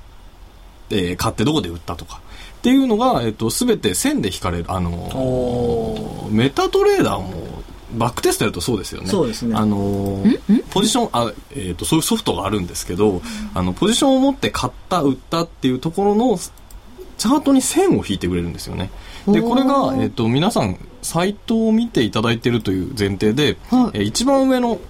[0.90, 2.20] えー買ってどこで売ったとか。
[2.58, 4.66] っていうのが、えっと、すべて線で引かれる。
[4.68, 7.64] あのーメタトレーダーも、
[7.96, 9.08] バックテストやるとそうですよね。
[9.08, 9.56] そうですね。
[9.56, 13.20] あのーポジション、あ、えっ、と、そういうソフトがあるんですけど、
[13.52, 18.90] あの、ポジションを持って買った、売ったっていうところの、チャートに線を引いてくれるんですよね。
[19.26, 24.80] で、これが、えっ、と、皆さん、サイトを見ていただいてるという前提で、はいえー一番上の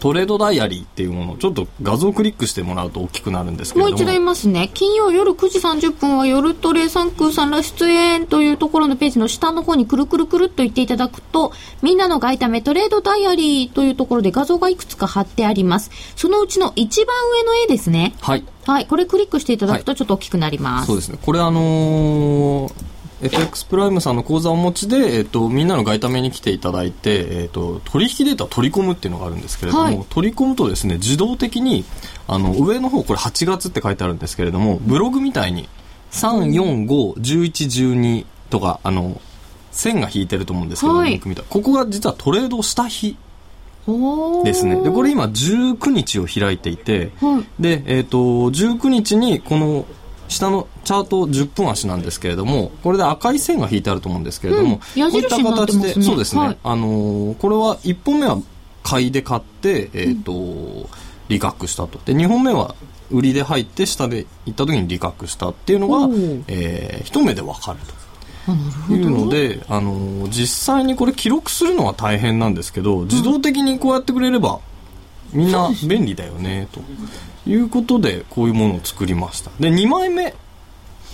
[0.00, 3.96] トレードダイアリーっていうものをちょっと画像をクリックしてもらうと大きくなるんですけれども。
[3.96, 4.70] もう一度言いますね。
[4.72, 15.90] 金曜夜9時30分は夜トレ3空さんら出演というところのページの下の方にくるくるくるっと言っていただくと、みんなの外為トレードダイアリーというところで画像がいくつか貼ってあります。
[16.16, 18.14] そのうちの一番上の絵ですね。
[18.20, 18.44] はい。
[18.66, 18.86] はい。
[18.86, 20.86] これクリックしていただくとちょっと大きくなります。
[20.86, 21.18] そうですね。
[21.20, 22.91] これあのー
[23.22, 31.84] FX プライムさんの口座をお持ちで、えっ、と、みんなの外為に来ていただいて、えっ、と、取引データを取り込むっていうのがあるんですけれども、はい取り込むとですね、自動的に、
[32.26, 35.68] あの、上の方、これ8月って書いてあるんですけれども、ブログみたいに、
[36.10, 39.20] 3、4、5、11、12とか、あの、
[39.70, 43.16] 線が引いてると思うんですけど、はいここが実はトレードをした日
[44.44, 44.80] ですね。
[44.82, 47.62] で、これ今19日を開いていて、はい。
[47.62, 49.86] で、えっ、と、19日にこの
[50.32, 56.40] 下のチャート10分足なんですけれども、これで赤い線が引いてあると思うんですけれども、うん矢印になってますねそうですね。
[56.40, 58.38] はいあのーこれは1本目は
[58.82, 60.88] 買いで買って、えっ、と、
[61.28, 62.00] 利確したと。
[62.04, 62.74] で、2本目は
[63.10, 66.08] 売りで入って下で行った時に利確したっていうのが
[66.48, 68.92] えー一目でわかると。
[68.92, 69.10] いうど。
[69.10, 74.60] ので、あのー実際にこれ記録するのは大変なんですけど、自動的にこうやってくれれば、
[75.32, 76.80] みんな便利だよね、と
[77.46, 79.50] いうことで、こういうものを作りました。
[79.58, 80.34] で、2枚目、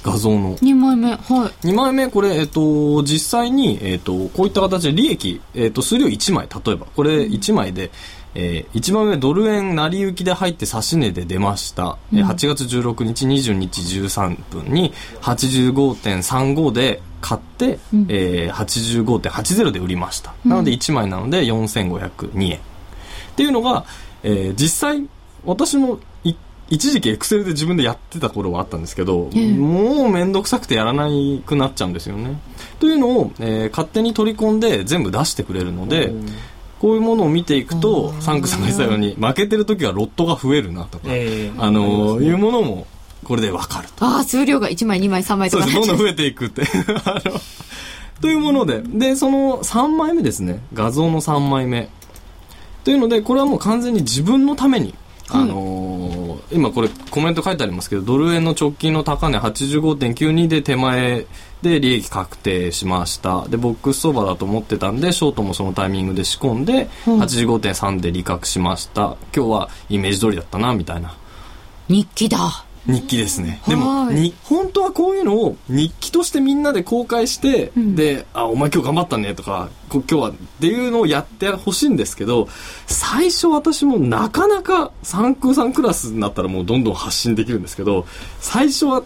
[0.02, 0.56] 画像の。
[0.58, 1.10] 2枚目。
[1.10, 1.18] はい。
[1.66, 7.90] 2枚目、これ、えっ、と、実際に、えっ、と、こういった形で利益、えっ、と、数量1枚、例えば、これ1枚で、
[8.34, 22.60] えー、1番目ドル円成り行きで入って差し値で出ました、えー8月16日20日13分に85.35で買って、えー、85.80で売りました、なので1枚なので4502円っ
[23.34, 23.84] ていうのが、
[24.22, 25.08] えー実際
[25.44, 26.17] 私もい
[26.70, 32.38] 一時期エクセルで自分でやってた頃はあったんですけど、ええもうめんどくさくてやらないくなっちゃうんですよね。
[32.78, 36.12] というのを、えー勝手に取り込んで全部出してくれるので、
[36.80, 42.86] こういうものを見ていくと、サンクさんが言ってたように、負けてる時はロットが増えるなとか、ええあのーいうものも
[43.24, 44.04] これでわかると。
[44.04, 45.74] ああ、数量が1枚、2枚、3枚とそうです。
[45.80, 46.62] かどんどん 増えていくって。
[47.04, 47.40] あの、
[48.20, 48.82] というもので。
[48.84, 50.62] で、その3枚目ですね。
[50.74, 51.88] 画像の3枚目。
[52.84, 54.94] というので、これはもう完全に自分のために、
[55.30, 56.17] あのー
[56.50, 61.26] 今これコメント書いてありますけど、ドル円の直近の高値85.92で手前
[61.62, 63.46] で利益確定しました。
[63.48, 69.16] で、ボックス相場だと思ってたんで、ショートもそのタイミングで仕込んで、85.3で利確しました。
[69.34, 71.14] 今日はイメージ通りだったな、みたいな。
[71.88, 72.64] 日記だ。
[72.88, 73.60] 日記ですね。
[73.68, 82.48] でも、はいに、本当はこういうのを日記としてみんなで公開して、んで、あ、お前今日頑張ったねとか、こ今日はっていうのをやってほしいんですけど、
[82.86, 88.06] 最初私もなかなか三空さんクラスになったらもうどんどん発信できるんですけど、
[88.40, 89.04] 最初はっ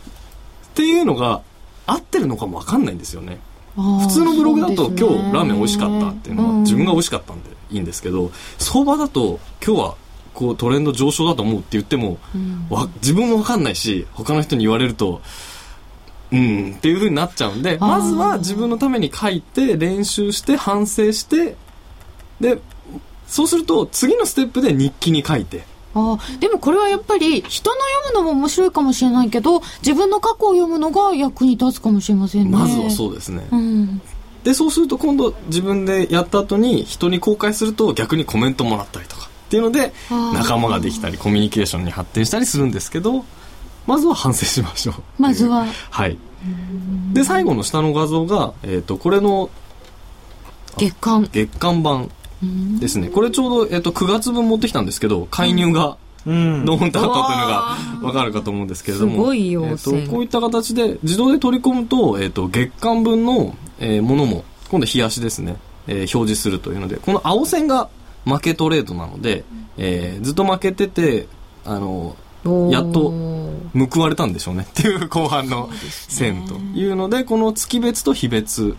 [0.75, 1.43] ていうのが
[1.87, 3.41] 合ってるのかもわかんないんですよね。
[3.75, 5.03] 普普通のブログだと、今日
[5.33, 9.95] ラーメン美味しかったっていうのは自分が美味しかったんでいいんですけど、相場だと今日は
[10.35, 12.19] こうトレンド上昇だと思うって言っても、
[12.71, 15.21] わ自分もわかんないし他の人に言われると
[16.33, 21.57] うんっていう風になっちゃうんでまずは自分のために書いて練習して反省して
[22.41, 22.59] で
[23.27, 25.71] そうすると次のステップで日記に書いて。
[25.95, 27.77] ああでもこれはやっぱり人の
[28.07, 32.51] 読むのも面白いかもしれないけど自分の過去を読むのが役に立つかもしれませんね。
[32.51, 34.01] まずはそうですね、うん。
[34.43, 39.93] でそうすると今度自分でやった後に人に公開すると逆にコメントもらったりとかっていうので
[40.33, 43.27] 仲間ができたりコミュニケーションに発展したりするんですけど
[43.87, 44.95] まずは反省しましょう。
[45.19, 45.67] まずは。
[45.91, 46.17] はい。
[47.13, 49.51] で最後の下の画像が、えー、とこれの
[50.79, 52.11] 月間月間版
[52.81, 53.09] ですね。
[53.09, 56.65] これちょうど、えー、と9月分持ってきたんですけど介入がうん。
[56.65, 65.57] ドーンとあったっていうのが分かるかと思うんですけれどもすごいよえー線とこういった形で自動で取り込むと,、えー、と月間分の、えーものも今度日足ですね、
[65.89, 67.91] えー表示するというのでこの青線が
[68.25, 69.45] 負けトレードなので、
[69.77, 71.27] えーずっと負けてて
[71.65, 72.17] あの
[72.71, 73.13] やっと
[73.75, 74.67] 報われたんでしょうね。
[74.69, 78.77] っていう後半の線というのでこの月別と日別。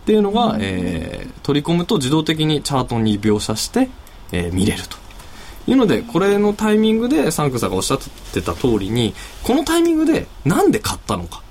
[0.00, 3.88] っていうのが、えー取り込むと自動的にチャートに描写して、
[4.32, 4.96] えー見れると。
[5.66, 7.98] いうのでこれのタイミングでサンクさんがおっしゃっ
[8.32, 9.14] てた通りに
[9.44, 11.42] このタイミングでなんで買ったのか、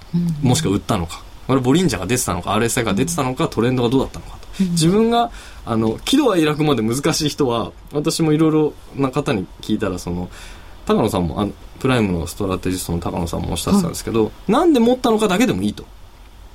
[0.41, 1.23] もしくは売ったのか。
[1.47, 4.63] これボリンジャーが出てたのか RSI が出てたのかトレンドがどうだったのかと。
[4.65, 5.31] 自分が
[5.65, 10.29] あの喜怒哀楽まで難しい人は私もいろいろな方に聞いたらその
[10.85, 15.85] 高野さんもあのプライムのストラテジストの高野さんもおっしゃってたんですけど、なんで持ったのかだけでもいいと。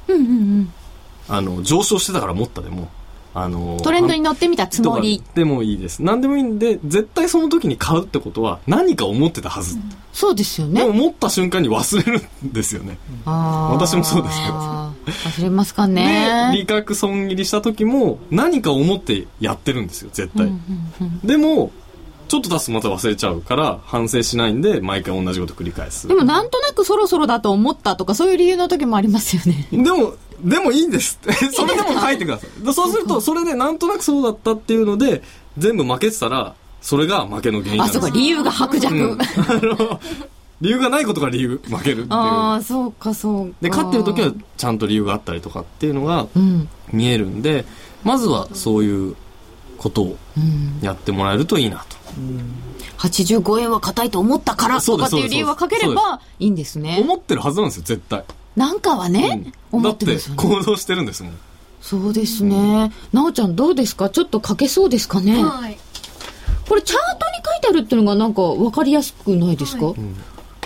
[0.08, 0.72] うんうんうん。
[1.28, 2.90] あの、上昇してたから持ったでも、
[3.34, 6.02] あの、トレンドに乗ってみたつもりでもいいです。
[6.02, 9.76] 何でもいいんで、絶対その時に買うってことは何か思ってたはず。
[10.12, 10.92] そうですよねでも。
[10.92, 12.96] 持った瞬間に忘れるんですよね。
[13.26, 16.52] あー私もそうですけど忘れますかで、ね。
[16.54, 20.52] 利確損切りした時も何か思ってやってるんですよ、絶対。
[21.24, 21.72] でも、
[22.34, 26.08] ちょっと経つとまた忘れちゃうから反省しないんで毎回同じこと繰り返す。
[26.08, 29.68] でもなんとなくそろそろだと思ったとかそういう理由の時もありますよね。
[29.70, 31.32] でも、でもいいんですって。
[31.54, 32.64] それでも書いてください。
[32.64, 35.22] で そうすると、それでなんとなくそうだったっていうので、
[35.58, 38.96] 全部負けてたら、それが負けの原因なんあ、ですそうか、理由が白弱。
[38.96, 39.16] うんあ
[39.62, 40.00] の、
[40.60, 42.06] 理由がないことが理由、負けるっていう。
[42.10, 43.54] ああ、そうか、そうか。
[43.60, 46.68] で、勝ってる時はちゃんと理由があったりとかっていうのがうん。
[46.92, 47.64] 見えるんで、
[48.02, 49.16] まずはそういう
[49.84, 50.16] ことを
[50.80, 51.96] やってもらえるといいなと。
[52.98, 56.98] 85円は硬いと思ったからとかっていう理由は書ければいいんですね。
[57.02, 58.24] 思ってるはずなんですよ、絶対。
[58.56, 60.42] なんかはね、うんだって思ってますよね。
[60.42, 61.32] 行動してるんですもん。
[61.80, 62.92] そうですね。
[63.12, 64.08] なおちゃんどうですか？
[64.08, 65.44] ちょっと書けそうですかね？
[65.44, 65.78] はい
[66.66, 69.92] これチャートに書いてあるっていうのがなんか分かりやすくないですか、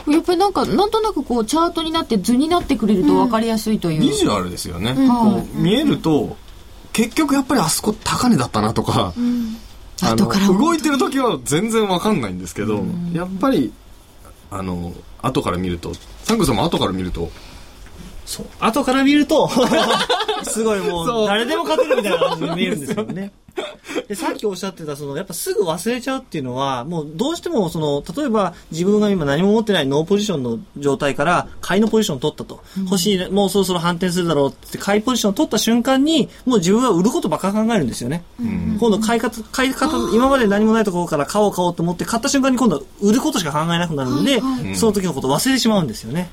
[0.07, 4.01] やっぱりなんか、なんとなくこう、チャートになって図になってくれると分かりやすいという。
[4.01, 4.93] ビジュアルですよね。
[4.93, 6.37] んこう見えると、
[6.99, 9.15] 結局やっぱりあそこ高値だったなとか、
[10.03, 13.73] あの後から思うと動いてる時は全然わかんないんですけど、やっぱり、
[14.51, 14.93] あの、
[15.23, 15.93] 後から見ると、
[16.25, 17.31] サンクさんも後から見ると、
[18.27, 18.47] そう。
[18.59, 19.49] 後から見ると、
[20.43, 23.31] すごいもう、誰でも勝てるみたいな感じに見えるんですよね。
[24.09, 32.63] で、さっきおっしゃってた、その、やっぱすぐ忘れちゃうっていうのは、もうどうしても、その、例えば自分が今何も持ってないノーポジションの状態から、買いのポジションを取ったと。
[32.85, 38.23] 欲しい、もうそろそろ反転するだろうって、買いポジションを取った瞬間に、もう自分は売ることばっか考えるんですよね。
[38.79, 44.41] 今度買い方、買い方、今まで何もないところから買おう買おうと思って、買った瞬間に今度は売ることしか考えなくなるんで、
[44.75, 46.31] その時のことを忘れてしまうんですよね。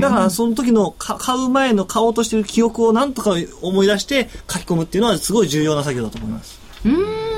[0.00, 3.32] だからその時のか買う前の買おうとしてる記憶をなんとか
[3.62, 6.60] 思い出して書き込むっていうのはすごい重要な作業だと思います。
[6.84, 7.28] うーん。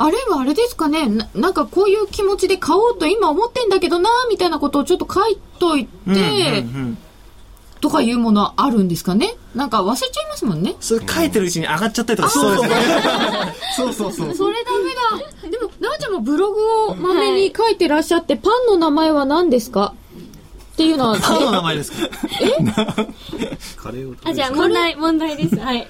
[0.00, 6.24] あれはあれですかねななんかこういう気持ちで買おうと今思ってんだけどなみたいなことをちょっと書いといて、うんうんう
[6.90, 6.98] ん
[7.80, 10.74] とかいうものはあるんですかねなんか忘れちゃいますもんね。
[10.80, 12.74] それ書いてるうちに上がっちゃったりとかしそうですよね。
[13.76, 14.34] そうそうそう。
[14.34, 15.48] それダメだ。
[15.48, 16.60] でも、なおちゃんもブログ
[16.90, 19.94] をまめに書いてらっしゃって、パンの名前は何ですか？
[20.78, 22.08] っていうのは、パンの名前ですか？
[23.76, 25.56] カレーをあ、じゃあ問題、問題です。
[25.58, 25.88] はい。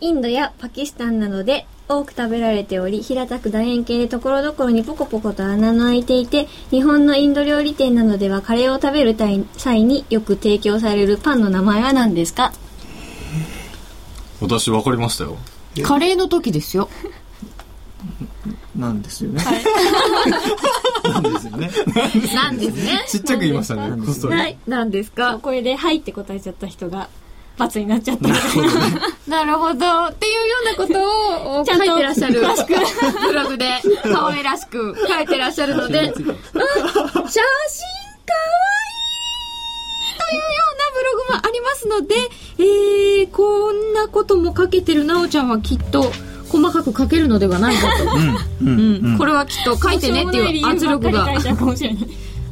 [0.00, 9.14] インドやパキスタンなどで多く食べられており、平たく楕円形でところどころにポコポコと穴の開いていて、日本のインド料理店などではカレーを食べる
[9.58, 12.54] 際によく提供されるパンの名前は何ですか？
[14.40, 15.36] 私分かりましたよ。
[15.82, 16.88] カレーの時ですよ。
[18.74, 19.42] なんですよね。
[21.12, 21.70] なんですよね。
[22.34, 23.04] なんですね。
[23.08, 24.34] ちっちゃく言いましたね、こっそり。
[24.34, 24.58] はい。
[24.66, 25.38] なんですか？
[25.42, 27.08] これで、はいって答えちゃった人が、
[27.58, 28.28] 罰になっちゃった。
[29.30, 30.06] なるほど。
[30.06, 32.40] っていうようなことを書ちゃんといてらっしゃる。
[33.28, 33.68] ブログで、
[34.04, 37.24] 顔愛らしく書いてらっしゃるので、 うん写真かわいい
[40.18, 42.14] というようなブログもありますので、
[42.58, 46.12] えー、こんなことも書けてるなおちゃんはきっと、
[46.50, 48.04] 細かく書けるのではないかと。
[48.62, 48.68] うん。
[48.68, 49.12] うん。
[49.12, 49.18] うん。
[49.18, 51.28] これはきっと書いてねっていう圧力が。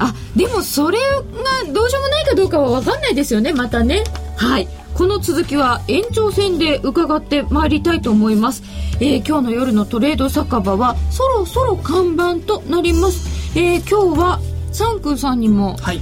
[0.01, 4.05] あ、でもそれがどうしようもないかどうかは分かんないですよね、またね。
[4.37, 4.69] はい。
[4.95, 8.63] この続きは延長戦で伺ってまいりたいと思います。
[9.01, 13.59] えー今日の夜のトレード酒場はそろそろ看板となります。
[13.59, 14.41] えー今日は
[14.73, 16.01] サンクンさんにもはい。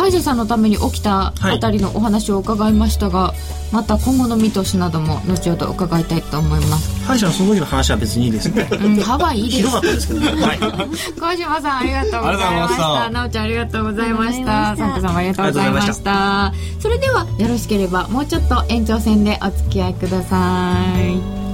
[0.00, 3.34] 歯医者さんのために起きたあたりのお話を伺いましたが、
[3.70, 7.04] また今後の見通しなども後ほど伺いたいと思います。
[7.04, 8.66] 歯医者のその時の話は別にいいですね。
[8.72, 9.70] うん、歯はいいですひど。
[9.70, 10.42] かったですけどね。
[10.42, 10.58] はい。
[10.58, 12.70] 小島さんありがとうございまし。
[12.70, 14.76] したたなおちゃんありがとうございました。
[14.76, 16.52] サンクさんもありがとうございました。
[16.80, 21.49] それではよろしければもうちょっと延長戦でお付き合いください。